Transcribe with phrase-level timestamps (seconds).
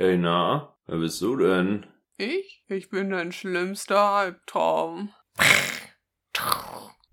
[0.00, 1.84] Hey na, wer bist du denn?
[2.16, 2.64] Ich?
[2.68, 5.12] Ich bin dein schlimmster Albtraum.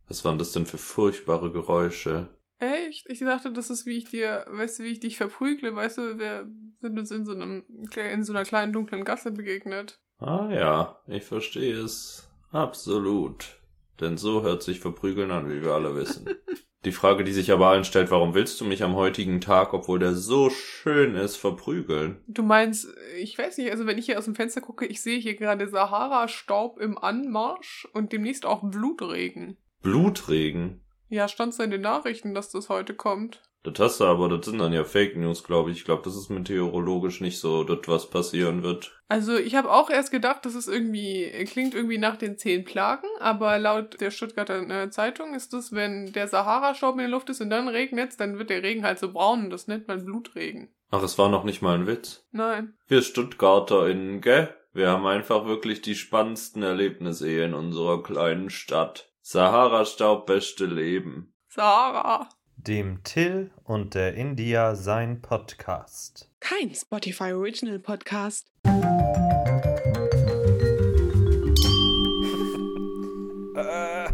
[0.07, 2.29] Was waren das denn für furchtbare Geräusche?
[2.59, 3.05] Echt?
[3.09, 6.17] Ich dachte, das ist wie ich dir, weißt du, wie ich dich verprügle, weißt du,
[6.17, 10.00] wir sind uns in so einem, in so einer kleinen dunklen Gasse begegnet.
[10.20, 12.32] Ah ja, ich verstehe es.
[12.52, 13.60] Absolut.
[14.00, 16.30] Denn so hört sich Verprügeln an, wie wir alle wissen.
[16.86, 20.00] Die Frage, die sich aber allen stellt, warum willst du mich am heutigen Tag, obwohl
[20.00, 22.21] der so schön ist, verprügeln?
[22.27, 22.88] Du meinst,
[23.20, 25.67] ich weiß nicht, also wenn ich hier aus dem Fenster gucke, ich sehe hier gerade
[25.67, 29.58] Sahara-Staub im Anmarsch und demnächst auch Blutregen.
[29.81, 30.81] Blutregen?
[31.09, 33.41] Ja, stand so in den Nachrichten, dass das heute kommt.
[33.73, 35.77] Das hast du aber, das sind dann ja Fake News, glaube ich.
[35.77, 38.98] Ich glaube, das ist meteorologisch nicht so, dass was passieren wird.
[39.09, 43.08] Also ich habe auch erst gedacht, das ist irgendwie, klingt irgendwie nach den zehn Plagen,
[43.20, 47.41] aber laut der Stuttgarter äh, Zeitung ist es, wenn der Sahara-Staub in der Luft ist
[47.41, 50.70] und dann regnet dann wird der Regen halt so braun und das nennt man Blutregen.
[50.89, 52.25] Ach, es war noch nicht mal ein Witz.
[52.31, 52.73] Nein.
[52.88, 54.55] Wir StuttgarterInnen, gell?
[54.72, 59.11] Wir haben einfach wirklich die spannendsten Erlebnisse hier in unserer kleinen Stadt.
[59.22, 61.33] Sahara-Staub, beste Leben.
[61.49, 66.30] Sahara dem Till und der India sein Podcast.
[66.39, 68.52] Kein Spotify Original Podcast.
[73.55, 74.09] äh.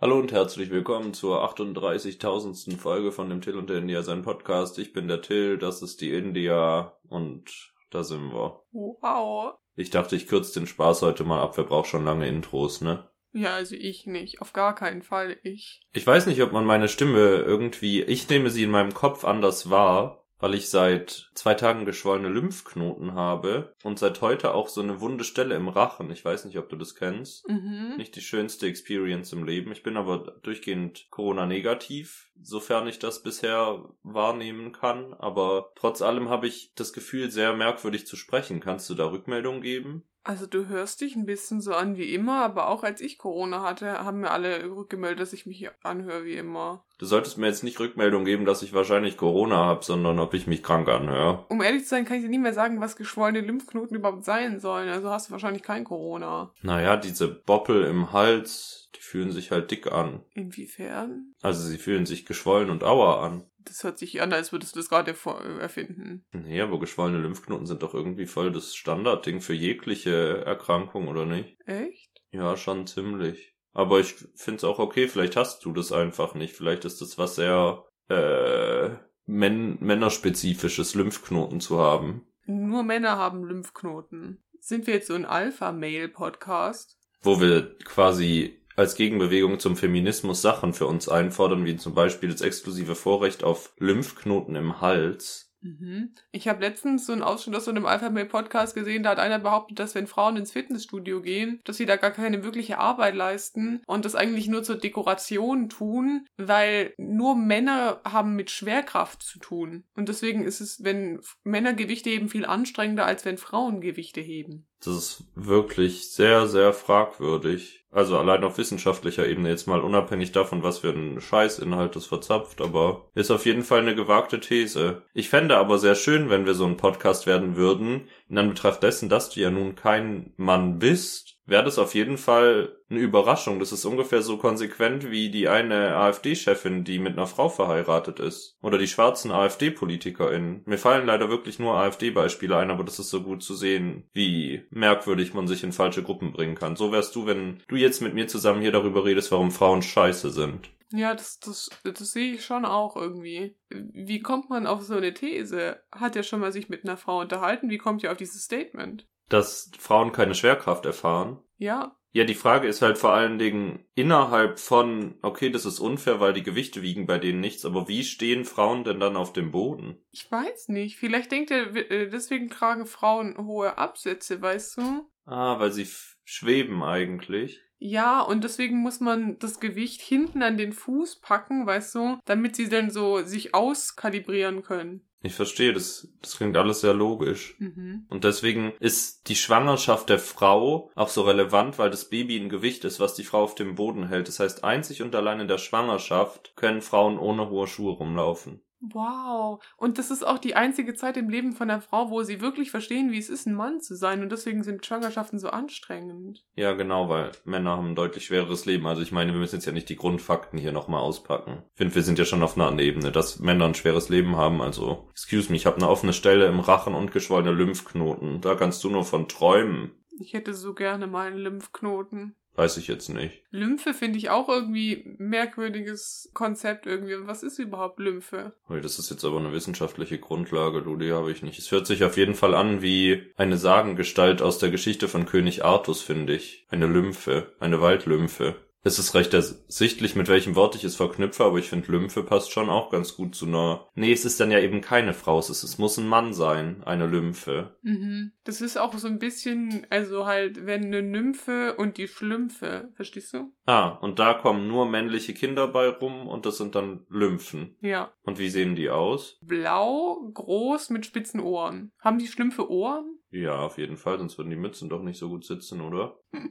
[0.00, 2.76] Hallo und herzlich willkommen zur 38.000.
[2.76, 4.78] Folge von dem Till und der India sein Podcast.
[4.78, 8.62] Ich bin der Till, das ist die India und da sind wir.
[8.72, 9.54] Wow.
[9.76, 11.56] Ich dachte, ich kürze den Spaß heute mal ab.
[11.56, 13.08] Wer braucht schon lange Intros, ne?
[13.32, 14.40] Ja, also ich nicht.
[14.40, 15.80] Auf gar keinen Fall ich.
[15.92, 19.70] Ich weiß nicht, ob man meine Stimme irgendwie, ich nehme sie in meinem Kopf anders
[19.70, 25.00] wahr, weil ich seit zwei Tagen geschwollene Lymphknoten habe und seit heute auch so eine
[25.00, 26.10] wunde Stelle im Rachen.
[26.10, 27.48] Ich weiß nicht, ob du das kennst.
[27.48, 27.94] Mhm.
[27.96, 29.72] Nicht die schönste Experience im Leben.
[29.72, 35.12] Ich bin aber durchgehend Corona-negativ, sofern ich das bisher wahrnehmen kann.
[35.14, 38.60] Aber trotz allem habe ich das Gefühl, sehr merkwürdig zu sprechen.
[38.60, 40.04] Kannst du da Rückmeldung geben?
[40.24, 43.62] Also du hörst dich ein bisschen so an wie immer, aber auch als ich Corona
[43.62, 46.84] hatte, haben mir alle rückgemeldet, dass ich mich anhöre wie immer.
[46.98, 50.46] Du solltest mir jetzt nicht Rückmeldung geben, dass ich wahrscheinlich Corona habe, sondern ob ich
[50.46, 51.46] mich krank anhöre.
[51.48, 54.60] Um ehrlich zu sein, kann ich dir nie mehr sagen, was geschwollene Lymphknoten überhaupt sein
[54.60, 54.88] sollen.
[54.88, 56.52] Also hast du wahrscheinlich kein Corona.
[56.62, 60.20] Naja, diese Boppel im Hals, die fühlen sich halt dick an.
[60.34, 61.32] Inwiefern?
[61.40, 63.44] Also sie fühlen sich geschwollen und auer an.
[63.68, 65.14] Das hört sich an, als würdest du das gerade
[65.60, 66.24] erfinden.
[66.32, 71.58] Nee, aber geschwollene Lymphknoten sind doch irgendwie voll das Standardding für jegliche Erkrankung, oder nicht?
[71.66, 72.10] Echt?
[72.30, 73.54] Ja, schon ziemlich.
[73.72, 76.56] Aber ich find's auch okay, vielleicht hast du das einfach nicht.
[76.56, 78.96] Vielleicht ist das was sehr, äh,
[79.26, 82.26] män männerspezifisches, Lymphknoten zu haben.
[82.46, 84.42] Nur Männer haben Lymphknoten.
[84.58, 86.98] Sind wir jetzt so ein Alpha-Mail-Podcast?
[87.20, 92.42] Wo wir quasi als Gegenbewegung zum Feminismus Sachen für uns einfordern, wie zum Beispiel das
[92.42, 95.48] exklusive Vorrecht auf Lymphknoten im Hals.
[95.60, 96.14] Mhm.
[96.30, 99.80] Ich habe letztens so einen Ausschnitt aus so einem Alpha-Mail-Podcast gesehen, da hat einer behauptet,
[99.80, 104.04] dass wenn Frauen ins Fitnessstudio gehen, dass sie da gar keine wirkliche Arbeit leisten und
[104.04, 109.82] das eigentlich nur zur Dekoration tun, weil nur Männer haben mit Schwerkraft zu tun.
[109.96, 114.68] Und deswegen ist es, wenn Männer Gewichte heben, viel anstrengender, als wenn Frauen Gewichte heben.
[114.80, 117.84] Das ist wirklich sehr, sehr fragwürdig.
[117.90, 122.60] Also allein auf wissenschaftlicher Ebene jetzt mal unabhängig davon, was für ein Scheißinhalt das verzapft,
[122.60, 125.02] aber ist auf jeden Fall eine gewagte These.
[125.14, 129.08] Ich fände aber sehr schön, wenn wir so ein Podcast werden würden, in Anbetracht dessen,
[129.08, 133.58] dass du ja nun kein Mann bist, wäre das auf jeden Fall eine Überraschung.
[133.58, 138.56] Das ist ungefähr so konsequent wie die eine AfD-Chefin, die mit einer Frau verheiratet ist.
[138.62, 140.62] Oder die schwarzen AfD-PolitikerInnen.
[140.66, 144.62] Mir fallen leider wirklich nur AfD-Beispiele ein, aber das ist so gut zu sehen, wie
[144.70, 146.76] merkwürdig man sich in falsche Gruppen bringen kann.
[146.76, 150.30] So wärst du, wenn du jetzt mit mir zusammen hier darüber redest, warum Frauen scheiße
[150.30, 150.70] sind.
[150.90, 153.56] Ja, das, das, das sehe ich schon auch irgendwie.
[153.68, 155.82] Wie kommt man auf so eine These?
[155.92, 157.68] Hat er schon mal sich mit einer Frau unterhalten?
[157.68, 159.06] Wie kommt ihr auf dieses Statement?
[159.28, 161.38] dass Frauen keine Schwerkraft erfahren.
[161.56, 161.94] Ja.
[162.12, 166.32] Ja, die Frage ist halt vor allen Dingen innerhalb von, okay, das ist unfair, weil
[166.32, 169.98] die Gewichte wiegen bei denen nichts, aber wie stehen Frauen denn dann auf dem Boden?
[170.10, 170.96] Ich weiß nicht.
[170.96, 175.10] Vielleicht denkt er, äh, deswegen tragen Frauen hohe Absätze, weißt du?
[175.26, 175.86] Ah, weil sie
[176.24, 177.60] schweben eigentlich.
[177.78, 182.56] Ja, und deswegen muss man das Gewicht hinten an den Fuß packen, weißt du, damit
[182.56, 185.02] sie dann so sich auskalibrieren können.
[185.20, 187.56] Ich verstehe, das, das klingt alles sehr logisch.
[187.58, 188.06] Mhm.
[188.08, 192.84] Und deswegen ist die Schwangerschaft der Frau auch so relevant, weil das Baby ein Gewicht
[192.84, 194.28] ist, was die Frau auf dem Boden hält.
[194.28, 198.60] Das heißt, einzig und allein in der Schwangerschaft können Frauen ohne hohe Schuhe rumlaufen.
[198.80, 199.62] Wow.
[199.76, 202.70] Und das ist auch die einzige Zeit im Leben von einer Frau, wo sie wirklich
[202.70, 204.22] verstehen, wie es ist, ein Mann zu sein.
[204.22, 206.44] Und deswegen sind Schwangerschaften so anstrengend.
[206.54, 208.86] Ja, genau, weil Männer haben ein deutlich schwereres Leben.
[208.86, 211.64] Also ich meine, wir müssen jetzt ja nicht die Grundfakten hier nochmal auspacken.
[211.72, 214.36] Ich finde, wir sind ja schon auf einer anderen Ebene, dass Männer ein schweres Leben
[214.36, 214.62] haben.
[214.62, 218.40] Also, excuse me, ich habe eine offene Stelle im Rachen und geschwollene Lymphknoten.
[218.40, 219.92] Da kannst du nur von träumen.
[220.20, 222.34] Ich hätte so gerne mal einen Lymphknoten.
[222.58, 223.44] Weiß ich jetzt nicht.
[223.52, 227.14] Lymphe finde ich auch irgendwie merkwürdiges Konzept irgendwie.
[227.20, 228.52] Was ist überhaupt Lymphe?
[228.68, 231.60] Das ist jetzt aber eine wissenschaftliche Grundlage, du, die habe ich nicht.
[231.60, 235.64] Es hört sich auf jeden Fall an wie eine Sagengestalt aus der Geschichte von König
[235.64, 236.66] Artus, finde ich.
[236.68, 238.56] Eine Lymphe, eine Waldlymphe.
[238.84, 242.52] Es ist recht ersichtlich, mit welchem Wort ich es verknüpfe, aber ich finde, Lymphe passt
[242.52, 243.88] schon auch ganz gut zu einer.
[243.94, 246.82] Nee, es ist dann ja eben keine Frau, es, ist, es muss ein Mann sein,
[246.84, 247.76] eine Lymphe.
[247.82, 248.32] Mhm.
[248.44, 253.34] Das ist auch so ein bisschen, also halt, wenn eine Nymphe und die Schlümpfe, verstehst
[253.34, 253.52] du?
[253.66, 257.76] Ah, und da kommen nur männliche Kinder bei rum und das sind dann Lymphen.
[257.80, 258.12] Ja.
[258.22, 259.38] Und wie sehen die aus?
[259.42, 261.92] Blau, groß, mit spitzen Ohren.
[261.98, 263.17] Haben die Schlümpfe Ohren?
[263.30, 266.18] Ja, auf jeden Fall, sonst würden die Mützen doch nicht so gut sitzen, oder?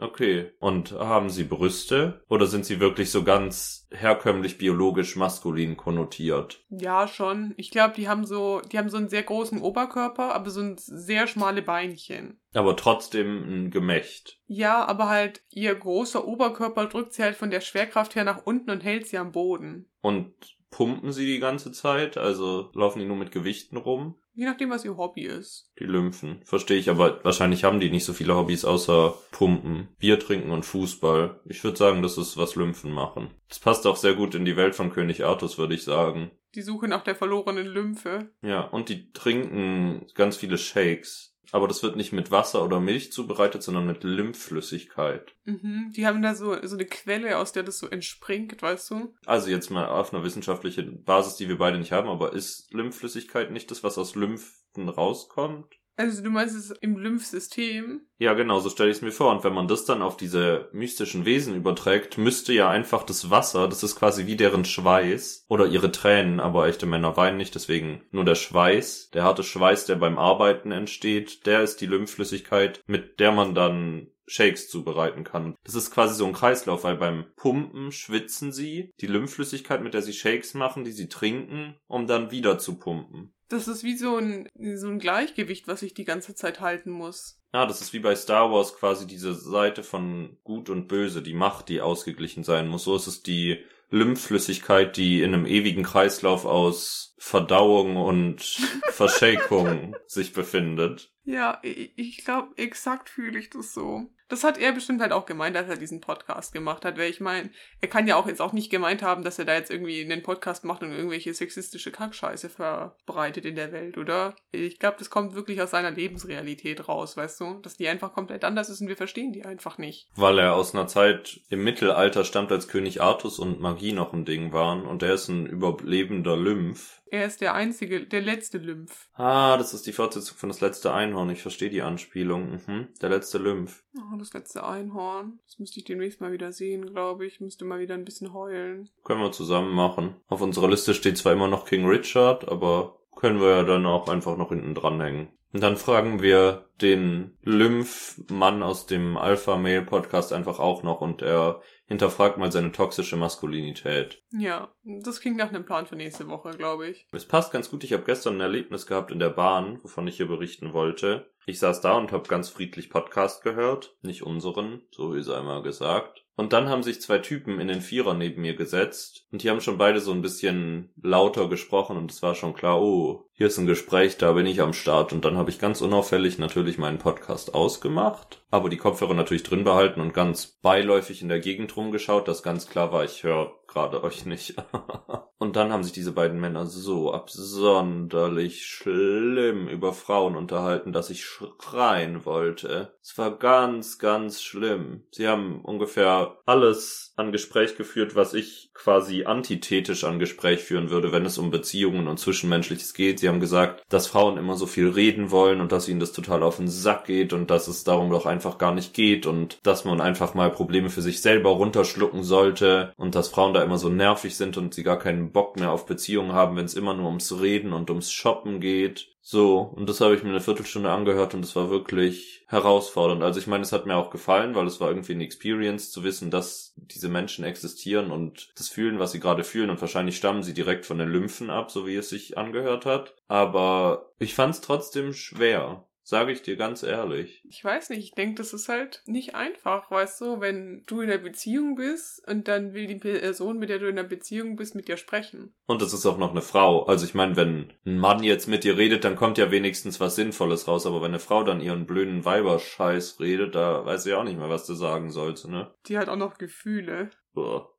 [0.00, 0.50] Okay.
[0.60, 2.22] Und haben sie Brüste?
[2.28, 6.64] Oder sind sie wirklich so ganz herkömmlich biologisch maskulin konnotiert?
[6.70, 7.52] Ja, schon.
[7.56, 10.76] Ich glaube, die haben so, die haben so einen sehr großen Oberkörper, aber so ein
[10.78, 12.40] sehr schmale Beinchen.
[12.54, 14.40] Aber trotzdem ein Gemächt.
[14.46, 18.70] Ja, aber halt ihr großer Oberkörper drückt sie halt von der Schwerkraft her nach unten
[18.70, 19.90] und hält sie am Boden.
[20.00, 20.32] Und
[20.70, 22.16] pumpen sie die ganze Zeit?
[22.16, 24.14] Also laufen die nur mit Gewichten rum?
[24.32, 25.70] Je nachdem, was ihr Hobby ist.
[25.78, 26.40] Die Lymphen.
[26.44, 30.64] Verstehe ich, aber wahrscheinlich haben die nicht so viele Hobbys außer Pumpen, Bier trinken und
[30.64, 31.40] Fußball.
[31.46, 33.30] Ich würde sagen, das ist, was Lymphen machen.
[33.48, 36.30] Das passt auch sehr gut in die Welt von König Artus, würde ich sagen.
[36.54, 38.30] Die Suche nach der verlorenen Lymphe.
[38.42, 41.29] Ja, und die trinken ganz viele Shakes.
[41.52, 45.34] Aber das wird nicht mit Wasser oder Milch zubereitet, sondern mit Lymphflüssigkeit.
[45.44, 45.92] Mhm.
[45.96, 49.14] Die haben da so, so eine Quelle, aus der das so entspringt, weißt du?
[49.26, 53.50] Also jetzt mal auf einer wissenschaftlichen Basis, die wir beide nicht haben, aber ist Lymphflüssigkeit
[53.50, 55.79] nicht das, was aus Lymphen rauskommt?
[56.00, 58.00] Also du meinst es im Lymphsystem?
[58.16, 59.30] Ja, genau, so stelle ich es mir vor.
[59.32, 63.68] Und wenn man das dann auf diese mystischen Wesen überträgt, müsste ja einfach das Wasser,
[63.68, 68.00] das ist quasi wie deren Schweiß oder ihre Tränen, aber echte Männer weinen nicht, deswegen
[68.12, 73.20] nur der Schweiß, der harte Schweiß, der beim Arbeiten entsteht, der ist die Lymphflüssigkeit, mit
[73.20, 75.54] der man dann Shakes zubereiten kann.
[75.64, 80.00] Das ist quasi so ein Kreislauf, weil beim Pumpen schwitzen sie die Lymphflüssigkeit, mit der
[80.00, 83.34] sie Shakes machen, die sie trinken, um dann wieder zu pumpen.
[83.50, 87.40] Das ist wie so ein, so ein Gleichgewicht, was ich die ganze Zeit halten muss.
[87.52, 91.34] Ja, das ist wie bei Star Wars quasi diese Seite von Gut und Böse, die
[91.34, 92.84] Macht, die ausgeglichen sein muss.
[92.84, 98.40] So ist es die Lymphflüssigkeit, die in einem ewigen Kreislauf aus Verdauung und
[98.90, 101.12] Verschakung sich befindet.
[101.24, 104.08] Ja, ich, ich glaube, exakt fühle ich das so.
[104.30, 107.20] Das hat er bestimmt halt auch gemeint, als er diesen Podcast gemacht hat, weil ich
[107.20, 107.50] meine,
[107.80, 110.22] er kann ja auch jetzt auch nicht gemeint haben, dass er da jetzt irgendwie einen
[110.22, 114.36] Podcast macht und irgendwelche sexistische Kackscheiße verbreitet in der Welt, oder?
[114.52, 117.54] Ich glaube, das kommt wirklich aus seiner Lebensrealität raus, weißt du?
[117.62, 120.06] Dass die einfach komplett anders ist und wir verstehen die einfach nicht.
[120.14, 124.24] Weil er aus einer Zeit im Mittelalter stammt, als König Artus und Magie noch ein
[124.24, 126.99] Ding waren und er ist ein überlebender Lymph.
[127.10, 129.08] Er ist der einzige, der letzte Lymph.
[129.14, 131.28] Ah, das ist die Fortsetzung von das letzte Einhorn.
[131.30, 132.60] Ich verstehe die Anspielung.
[132.66, 132.88] Mhm.
[133.02, 133.82] Der letzte Lymph.
[133.96, 135.40] Oh, das letzte Einhorn.
[135.44, 137.40] Das müsste ich demnächst mal wieder sehen, glaube ich.
[137.40, 138.90] Müsste mal wieder ein bisschen heulen.
[139.02, 140.14] Können wir zusammen machen.
[140.28, 144.08] Auf unserer Liste steht zwar immer noch King Richard, aber können wir ja dann auch
[144.08, 145.28] einfach noch hinten dranhängen.
[145.52, 152.38] Und dann fragen wir den Lymph-Mann aus dem Alpha-Mail-Podcast einfach auch noch und er hinterfragt
[152.38, 154.22] mal seine toxische Maskulinität.
[154.30, 157.08] Ja, das klingt nach einem Plan für nächste Woche, glaube ich.
[157.12, 157.82] Es passt ganz gut.
[157.82, 161.30] Ich habe gestern ein Erlebnis gehabt in der Bahn, wovon ich hier berichten wollte.
[161.46, 163.96] Ich saß da und habe ganz friedlich Podcast gehört.
[164.02, 166.24] Nicht unseren, so wie es einmal gesagt.
[166.36, 169.60] Und dann haben sich zwei Typen in den Vierer neben mir gesetzt und die haben
[169.60, 173.56] schon beide so ein bisschen lauter gesprochen und es war schon klar, oh, hier ist
[173.56, 175.14] ein Gespräch, da bin ich am Start.
[175.14, 179.64] Und dann habe ich ganz unauffällig natürlich meinen Podcast ausgemacht, aber die Kopfhörer natürlich drin
[179.64, 184.04] behalten und ganz beiläufig in der Gegend rumgeschaut, dass ganz klar war, ich höre gerade
[184.04, 184.56] euch nicht.
[185.38, 191.24] und dann haben sich diese beiden Männer so absonderlich schlimm über Frauen unterhalten, dass ich
[191.24, 192.94] schreien wollte.
[193.02, 195.04] Es war ganz, ganz schlimm.
[195.12, 201.12] Sie haben ungefähr alles an Gespräch geführt, was ich quasi antithetisch an Gespräch führen würde,
[201.12, 203.20] wenn es um Beziehungen und Zwischenmenschliches geht.
[203.20, 206.42] Sie haben gesagt, dass Frauen immer so viel reden wollen und dass ihnen das total
[206.42, 209.84] auf den Sack geht und dass es darum doch einfach gar nicht geht und dass
[209.84, 213.88] man einfach mal Probleme für sich selber runterschlucken sollte und dass Frauen da immer so
[213.88, 217.06] nervig sind und sie gar keinen Bock mehr auf Beziehungen haben, wenn es immer nur
[217.06, 219.08] ums Reden und ums Shoppen geht.
[219.32, 223.22] So, und das habe ich mir eine Viertelstunde angehört und es war wirklich herausfordernd.
[223.22, 226.02] Also ich meine, es hat mir auch gefallen, weil es war irgendwie eine Experience zu
[226.02, 230.42] wissen, dass diese Menschen existieren und das fühlen, was sie gerade fühlen und wahrscheinlich stammen
[230.42, 233.14] sie direkt von den Lymphen ab, so wie es sich angehört hat.
[233.28, 235.84] Aber ich fand es trotzdem schwer.
[236.10, 237.40] Sage ich dir ganz ehrlich.
[237.48, 241.08] Ich weiß nicht, ich denke, das ist halt nicht einfach, weißt du, wenn du in
[241.08, 244.74] einer Beziehung bist und dann will die Person, mit der du in einer Beziehung bist,
[244.74, 245.54] mit dir sprechen.
[245.66, 246.82] Und das ist auch noch eine Frau.
[246.82, 250.16] Also ich meine, wenn ein Mann jetzt mit dir redet, dann kommt ja wenigstens was
[250.16, 250.84] Sinnvolles raus.
[250.84, 254.48] Aber wenn eine Frau dann ihren blöden Weiberscheiß redet, da weiß sie auch nicht mehr,
[254.48, 255.72] was du sagen sollst, ne?
[255.86, 257.10] Die hat auch noch Gefühle.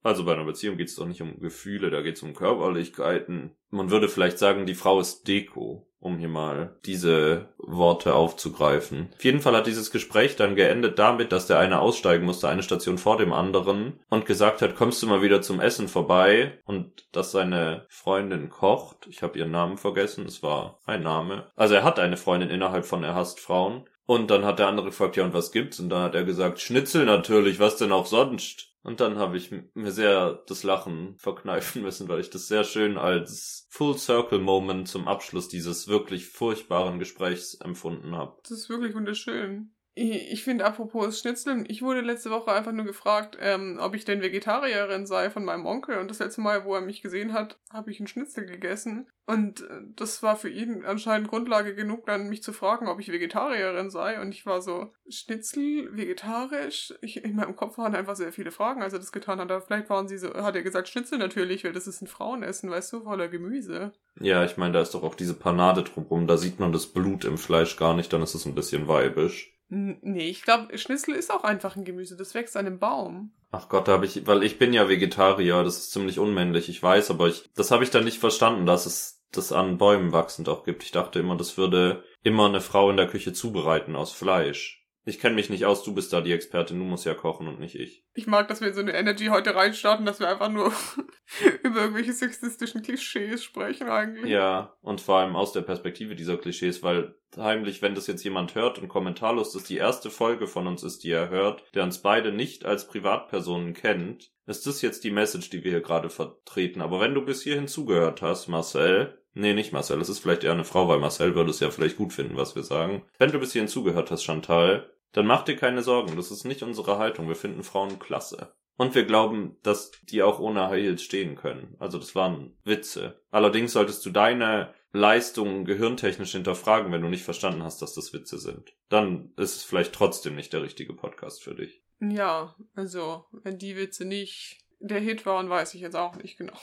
[0.03, 3.57] Also bei einer Beziehung geht es doch nicht um Gefühle, da geht es um Körperlichkeiten.
[3.71, 9.10] Man würde vielleicht sagen, die Frau ist Deko um hier mal diese Worte aufzugreifen.
[9.15, 12.63] Auf jeden Fall hat dieses Gespräch dann geendet damit, dass der eine aussteigen musste, eine
[12.63, 16.60] Station vor dem anderen, und gesagt hat, kommst du mal wieder zum Essen vorbei?
[16.65, 19.08] Und dass seine Freundin kocht.
[19.10, 21.51] Ich habe ihren Namen vergessen, es war ein Name.
[21.55, 23.86] Also er hat eine Freundin innerhalb von Er hasst Frauen.
[24.08, 25.79] Und dann hat der andere gefragt, ja, und was gibt's?
[25.79, 28.70] Und dann hat er gesagt, Schnitzel natürlich, was denn auch sonst?
[28.83, 32.97] Und dann habe ich mir sehr das Lachen verkneifen müssen, weil ich das sehr schön
[32.97, 38.38] als Full Circle Moment zum Abschluss dieses wirklich furchtbaren Gesprächs empfunden habe.
[38.41, 39.73] Das ist wirklich wunderschön.
[39.93, 44.21] Ich finde, apropos Schnitzel, ich wurde letzte Woche einfach nur gefragt, ähm, ob ich denn
[44.21, 45.98] Vegetarierin sei von meinem Onkel.
[45.98, 49.10] Und das letzte Mal, wo er mich gesehen hat, habe ich einen Schnitzel gegessen.
[49.25, 53.12] Und äh, das war für ihn anscheinend Grundlage genug, dann mich zu fragen, ob ich
[53.12, 54.21] Vegetarierin sei.
[54.21, 56.93] Und ich war so, Schnitzel, vegetarisch?
[57.01, 59.51] Ich, in meinem Kopf waren einfach sehr viele Fragen, als er das getan hat.
[59.51, 62.69] Aber vielleicht waren sie so, hat er gesagt, Schnitzel natürlich, weil das ist ein Frauenessen,
[62.69, 63.91] weißt du, voller Gemüse.
[64.21, 67.25] Ja, ich meine, da ist doch auch diese Panade drumrum, da sieht man das Blut
[67.25, 69.50] im Fleisch gar nicht, dann ist es ein bisschen weibisch.
[69.73, 72.17] Nee, ich glaube, Schnitzel ist auch einfach ein Gemüse.
[72.17, 73.31] Das wächst an einem Baum.
[73.51, 76.83] Ach Gott, da habe ich, weil ich bin ja Vegetarier, das ist ziemlich unmännlich, ich
[76.83, 80.49] weiß, aber ich, das habe ich dann nicht verstanden, dass es das an Bäumen wachsend
[80.49, 80.83] auch gibt.
[80.83, 84.80] Ich dachte immer, das würde immer eine Frau in der Küche zubereiten aus Fleisch.
[85.03, 87.60] Ich kenne mich nicht aus, du bist da die Expertin, du musst ja kochen und
[87.60, 88.05] nicht ich.
[88.13, 90.72] Ich mag, dass wir in so eine Energy heute reinstarten, dass wir einfach nur
[91.63, 94.29] über irgendwelche sexistischen Klischees sprechen eigentlich.
[94.29, 98.53] Ja, und vor allem aus der Perspektive dieser Klischees, weil heimlich, wenn das jetzt jemand
[98.53, 102.01] hört und kommentarlos das die erste Folge von uns ist, die er hört, der uns
[102.01, 106.81] beide nicht als Privatpersonen kennt, ist das jetzt die Message, die wir hier gerade vertreten.
[106.81, 110.01] Aber wenn du bis hierhin zugehört hast, Marcel, Nee, nicht Marcel.
[110.01, 112.55] Es ist vielleicht eher eine Frau, weil Marcel würde es ja vielleicht gut finden, was
[112.55, 113.03] wir sagen.
[113.17, 116.15] Wenn du bis hierhin zugehört hast, Chantal, dann mach dir keine Sorgen.
[116.15, 117.27] Das ist nicht unsere Haltung.
[117.27, 118.53] Wir finden Frauen klasse.
[118.77, 121.75] Und wir glauben, dass die auch ohne High Heels stehen können.
[121.79, 123.21] Also das waren Witze.
[123.29, 128.38] Allerdings solltest du deine Leistungen gehirntechnisch hinterfragen, wenn du nicht verstanden hast, dass das Witze
[128.38, 128.73] sind.
[128.89, 131.81] Dann ist es vielleicht trotzdem nicht der richtige Podcast für dich.
[132.00, 136.57] Ja, also, wenn die Witze nicht der Hit waren, weiß ich jetzt auch nicht genau.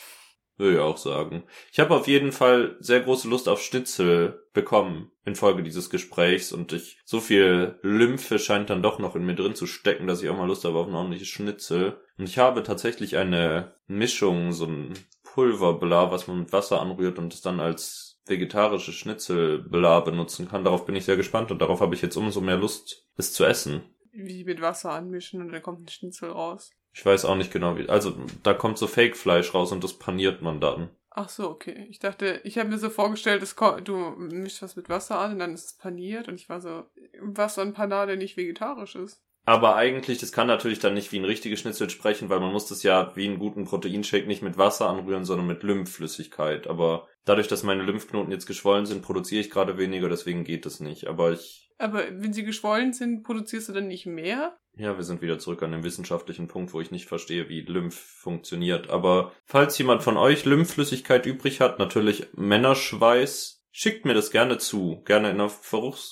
[0.59, 1.45] Würde ich auch sagen.
[1.73, 6.73] Ich habe auf jeden Fall sehr große Lust auf Schnitzel bekommen infolge dieses Gesprächs und
[6.73, 10.29] ich so viel Lymphe scheint dann doch noch in mir drin zu stecken, dass ich
[10.29, 12.01] auch mal Lust habe auf ein ordentliches Schnitzel.
[12.19, 17.33] Und ich habe tatsächlich eine Mischung, so ein Pulverbla, was man mit Wasser anrührt und
[17.33, 20.65] es dann als vegetarische Schnitzelbla benutzen kann.
[20.65, 23.45] Darauf bin ich sehr gespannt und darauf habe ich jetzt umso mehr Lust, es zu
[23.45, 23.83] essen.
[24.13, 26.71] Wie mit Wasser anmischen und dann kommt ein Schnitzel raus.
[26.93, 27.89] Ich weiß auch nicht genau wie.
[27.89, 30.91] Also da kommt so Fake-Fleisch raus und das paniert man dann.
[31.11, 31.87] Ach so, okay.
[31.91, 35.39] Ich dachte, ich habe mir so vorgestellt, dass du mischst was mit Wasser an und
[35.41, 36.85] dann ist es paniert und ich war so,
[37.21, 39.21] Wasser und Panade nicht vegetarisch ist.
[39.49, 42.67] Aber eigentlich, das kann natürlich dann nicht wie ein richtiges Schnitzel sprechen, weil man muss
[42.67, 46.67] das ja wie einen guten Proteinshake nicht mit Wasser anrühren, sondern mit Lymphflüssigkeit.
[46.67, 50.81] Aber dadurch, dass meine Lymphknoten jetzt geschwollen sind, produziere ich gerade weniger, deswegen geht es
[50.81, 51.07] nicht.
[51.07, 51.68] Aber ich.
[51.79, 54.59] Aber wenn sie geschwollen sind, produzierst du dann nicht mehr?
[54.77, 57.97] Ja, wir sind wieder zurück an dem wissenschaftlichen Punkt, wo ich nicht verstehe, wie Lymph
[57.97, 58.91] funktioniert.
[58.91, 65.03] Aber falls jemand von euch Lymphflüssigkeit übrig hat, natürlich Männerschweiß, schickt mir das gerne zu.
[65.05, 65.53] Gerne in einer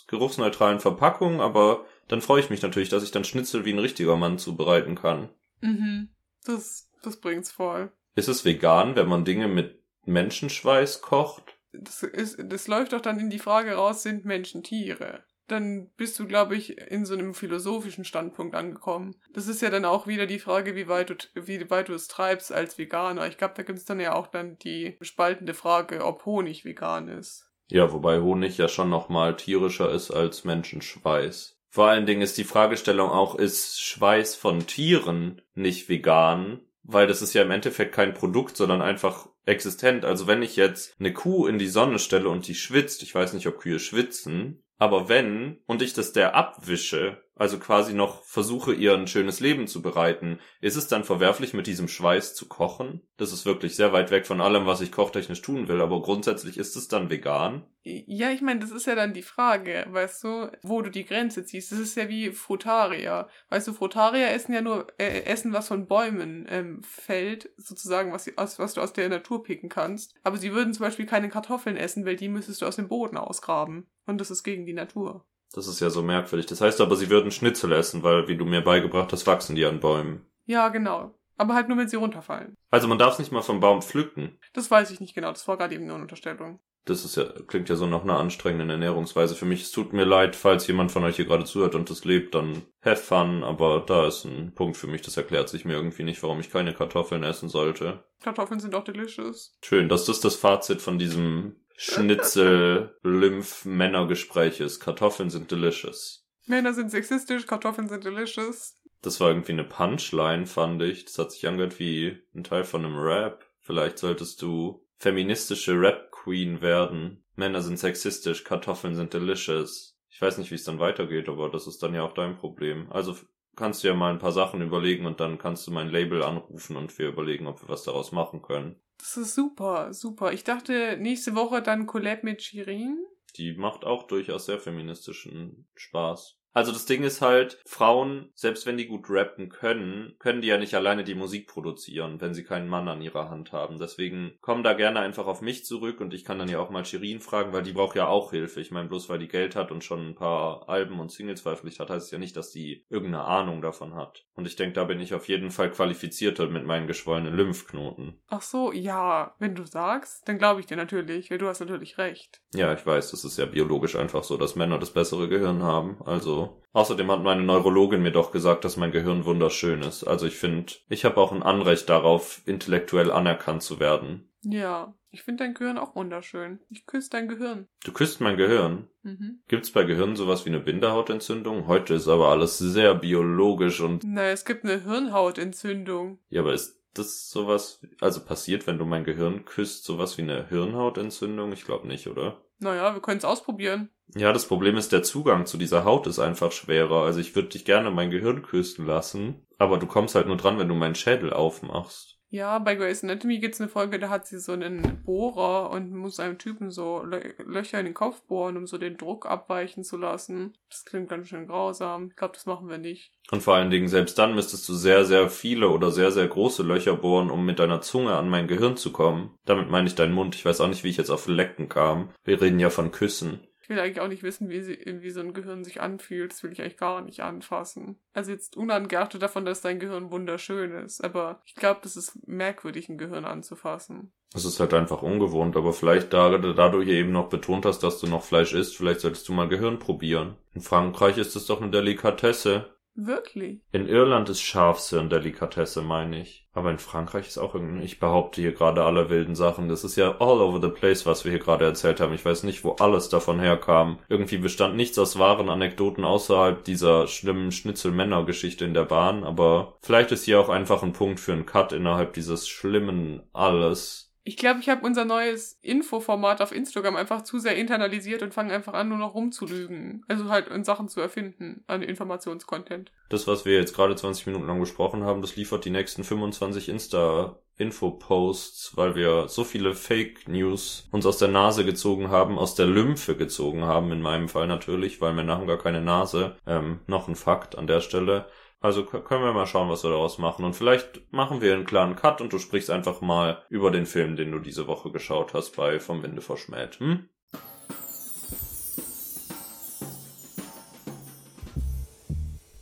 [0.08, 4.16] geruchsneutralen Verpackung, aber dann freue ich mich natürlich, dass ich dann Schnitzel wie ein richtiger
[4.16, 5.30] Mann zubereiten kann.
[5.61, 6.11] Mhm.
[6.44, 7.92] Das, das bringt's voll.
[8.14, 11.58] Ist es vegan, wenn man Dinge mit Menschenschweiß kocht?
[11.73, 15.25] Das, ist, das läuft doch dann in die Frage raus, sind Menschen Tiere?
[15.48, 19.14] Dann bist du, glaube ich, in so einem philosophischen Standpunkt angekommen.
[19.32, 22.08] Das ist ja dann auch wieder die Frage, wie weit du, wie weit du es
[22.08, 23.26] treibst als Veganer.
[23.26, 27.08] Ich glaube, da gibt es dann ja auch dann die spaltende Frage, ob Honig vegan
[27.08, 27.50] ist.
[27.68, 31.58] Ja, wobei Honig ja schon nochmal tierischer ist als Menschenschweiß.
[31.68, 36.60] Vor allen Dingen ist die Fragestellung auch, ist Schweiß von Tieren nicht vegan?
[36.82, 40.04] Weil das ist ja im Endeffekt kein Produkt, sondern einfach existent.
[40.04, 43.32] Also wenn ich jetzt eine Kuh in die Sonne stelle und die schwitzt, ich weiß
[43.32, 48.73] nicht, ob Kühe schwitzen, Aber wenn, und ich das der abwische, also quasi noch versuche,
[48.73, 53.02] ihr ein schönes Leben zu bereiten, ist es dann verwerflich, mit diesem Schweiß zu kochen?
[53.19, 56.57] Das ist wirklich sehr weit weg von allem, was ich kochtechnisch tun will, aber grundsätzlich
[56.57, 57.66] ist es dann vegan?
[57.83, 61.45] Ja, ich meine, das ist ja dann die Frage, weißt du, wo du die Grenze
[61.45, 61.71] ziehst.
[61.71, 63.28] Das ist ja wie Frutarier.
[63.50, 68.28] Weißt du, Frutarier essen ja nur äh, Essen, was von Bäumen ähm, fällt, sozusagen, was,
[68.37, 70.14] aus, was du aus der Natur picken kannst.
[70.25, 73.16] Aber sie würden zum Beispiel keine Kartoffeln essen, weil die müsstest du aus dem Boden
[73.16, 73.87] ausgraben.
[74.07, 75.25] Und das ist gegen die Natur.
[75.56, 76.46] Das ist ja so merkwürdig.
[76.46, 79.64] Das heißt aber, sie würden Schnitzel essen, weil, wie du mir beigebracht hast, wachsen die
[79.64, 80.26] an Bäumen.
[80.44, 81.14] Ja, genau.
[81.38, 82.54] Aber halt nur, wenn sie runterfallen.
[82.70, 84.38] Also man darf es nicht mal vom Baum pflücken.
[84.52, 85.30] Das weiß ich nicht genau.
[85.30, 86.60] Das war gerade eben nur eine Unterstellung.
[86.84, 89.62] Das ist ja, klingt ja so nach einer anstrengenden Ernährungsweise für mich.
[89.62, 92.62] Es tut mir leid, falls jemand von euch hier gerade zuhört und das lebt, dann
[92.84, 96.22] have fun, aber da ist ein Punkt für mich, das erklärt sich mir irgendwie nicht,
[96.22, 98.04] warum ich keine Kartoffeln essen sollte.
[98.22, 99.56] Kartoffeln sind auch delicious.
[99.64, 104.80] Schön, dass das das Fazit von diesem Schnitzel-Lymph-Männer-Gespräch ist.
[104.80, 106.26] Kartoffeln sind delicious.
[106.47, 108.75] Männer sind sexistisch, Kartoffeln sind delicious.
[109.02, 111.04] Das war irgendwie eine Punchline, fand ich.
[111.04, 113.45] Das hat sich angehört wie ein Teil von einem Rap.
[113.61, 117.25] Vielleicht solltest du feministische Rap-Queen werden.
[117.35, 119.99] Männer sind sexistisch, Kartoffeln sind delicious.
[120.09, 122.90] Ich weiß nicht, wie es dann weitergeht, aber das ist dann ja auch dein Problem.
[122.90, 123.16] Also
[123.54, 126.76] kannst du ja mal ein paar Sachen überlegen und dann kannst du mein Label anrufen
[126.76, 128.80] und wir überlegen, ob wir was daraus machen können.
[128.98, 130.32] Das ist super, super.
[130.32, 132.98] Ich dachte, nächste Woche dann Collab mit Shirin.
[133.36, 136.38] Die macht auch durchaus sehr feministischen Spaß.
[136.56, 140.56] Also das Ding ist halt, Frauen, selbst wenn die gut rappen können, können die ja
[140.56, 143.76] nicht alleine die Musik produzieren, wenn sie keinen Mann an ihrer Hand haben.
[143.78, 146.86] Deswegen komm da gerne einfach auf mich zurück und ich kann dann ja auch mal
[146.86, 148.62] Shirin fragen, weil die braucht ja auch Hilfe.
[148.62, 151.78] Ich meine, bloß weil die Geld hat und schon ein paar Alben und Singles veröffentlicht
[151.78, 154.25] hat, heißt es ja nicht, dass die irgendeine Ahnung davon hat.
[154.32, 158.18] Und ich denke, da bin ich auf jeden Fall qualifizierter mit meinen geschwollenen Lymphknoten.
[158.28, 161.98] Ach so, ja, wenn du sagst, dann glaube ich dir natürlich, weil du hast natürlich
[161.98, 162.40] recht.
[162.54, 166.00] Ja, ich weiß, das ist ja biologisch einfach so, dass Männer das bessere Gehirn haben.
[166.02, 170.04] Also Außerdem hat meine Neurologin mir doch gesagt, dass mein Gehirn wunderschön ist.
[170.04, 174.28] Also ich finde, ich habe auch ein Anrecht darauf, intellektuell anerkannt zu werden.
[174.42, 176.60] Ja, ich finde dein Gehirn auch wunderschön.
[176.68, 177.66] Ich küsse dein Gehirn.
[177.84, 178.88] Du küsst mein Gehirn?
[179.02, 179.40] Mhm.
[179.48, 181.66] Gibt's bei Gehirn sowas wie eine Bindehautentzündung?
[181.66, 184.04] Heute ist aber alles sehr biologisch und.
[184.04, 186.18] Naja, es gibt eine Hirnhautentzündung.
[186.28, 190.48] Ja, aber ist das sowas, also passiert, wenn du mein Gehirn küsst, sowas wie eine
[190.48, 191.52] Hirnhautentzündung?
[191.52, 192.40] Ich glaube nicht, oder?
[192.58, 193.90] Naja, wir können es ausprobieren.
[194.14, 197.02] Ja, das Problem ist, der Zugang zu dieser Haut ist einfach schwerer.
[197.02, 200.58] Also ich würde dich gerne mein Gehirn küssen lassen, aber du kommst halt nur dran,
[200.58, 202.15] wenn du meinen Schädel aufmachst.
[202.28, 206.18] Ja, bei Grey's Anatomy gibt's eine Folge, da hat sie so einen Bohrer und muss
[206.18, 209.97] einem Typen so Lö Löcher in den Kopf bohren, um so den Druck abweichen zu
[209.97, 210.54] lassen.
[210.68, 212.09] Das klingt ganz schön grausam.
[212.09, 213.12] Ich glaube, das machen wir nicht.
[213.30, 216.64] Und vor allen Dingen, selbst dann müsstest du sehr, sehr viele oder sehr, sehr große
[216.64, 219.38] Löcher bohren, um mit deiner Zunge an mein Gehirn zu kommen.
[219.44, 220.35] Damit meine ich deinen Mund.
[220.35, 222.11] Ich weiß auch nicht, wie ich jetzt auf Lecken kam.
[222.24, 223.40] Wir reden ja von Küssen.
[223.66, 226.31] Ich will eigentlich auch nicht wissen, wie, sie, wie so ein Gehirn sich anfühlt.
[226.31, 227.96] Das will ich eigentlich gar nicht anfassen.
[228.12, 231.02] Also jetzt unangeachtet davon, dass dein Gehirn wunderschön ist.
[231.02, 234.12] Aber ich glaube, das ist merkwürdig, ein Gehirn anzufassen.
[234.37, 237.81] Es ist halt einfach ungewohnt, aber vielleicht da, da du hier eben noch betont hast,
[237.81, 240.37] dass du noch Fleisch isst, vielleicht solltest du mal Gehirn probieren.
[240.55, 242.75] In Frankreich ist es doch eine Delikatesse.
[242.96, 243.61] Wirklich?
[243.72, 246.48] In Irland ist Schafshirn Delikatesse, meine ich.
[246.54, 249.68] Aber in Frankreich ist auch irgendwie, ich behaupte hier gerade alle wilden Sachen.
[249.68, 252.14] Das ist ja all over the place, was wir hier gerade erzählt haben.
[252.14, 253.98] Ich weiß nicht, wo alles davon herkam.
[254.09, 259.24] Irgendwie bestand nichts aus wahren Anekdoten außerhalb dieser schlimmen Schnitzel-Männer-Geschichte in der Bahn.
[259.24, 264.06] Aber vielleicht ist hier auch einfach ein Punkt für einen Cut innerhalb dieses schlimmen Alles.
[264.26, 268.52] Ich glaube, ich habe unser neues Infoformat auf Instagram einfach zu sehr internalisiert und fange
[268.52, 270.04] einfach an, nur noch rumzulügen.
[270.08, 272.90] Also halt in Sachen zu erfinden an Informationscontent.
[273.08, 276.68] Das, was wir jetzt gerade 20 Minuten lang gesprochen haben, das liefert die nächsten 25
[276.68, 282.56] Insta Infoposts, weil wir so viele Fake News uns aus der Nase gezogen haben, aus
[282.56, 286.36] der Lymphe gezogen haben, in meinem Fall natürlich, weil Männer haben gar keine Nase.
[286.48, 288.26] Ähm, noch ein Fakt an der Stelle.
[288.61, 290.45] Also können wir mal schauen, was wir daraus machen.
[290.45, 294.16] Und vielleicht machen wir einen klaren Cut und du sprichst einfach mal über den Film,
[294.16, 296.81] den du diese Woche geschaut hast bei Vom Winde verschmäht.
[296.81, 297.09] Hm?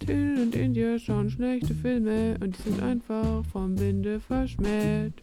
[0.01, 5.15] Till und India schauen schlechte Filme und die sind einfach vom Winde verschmäht.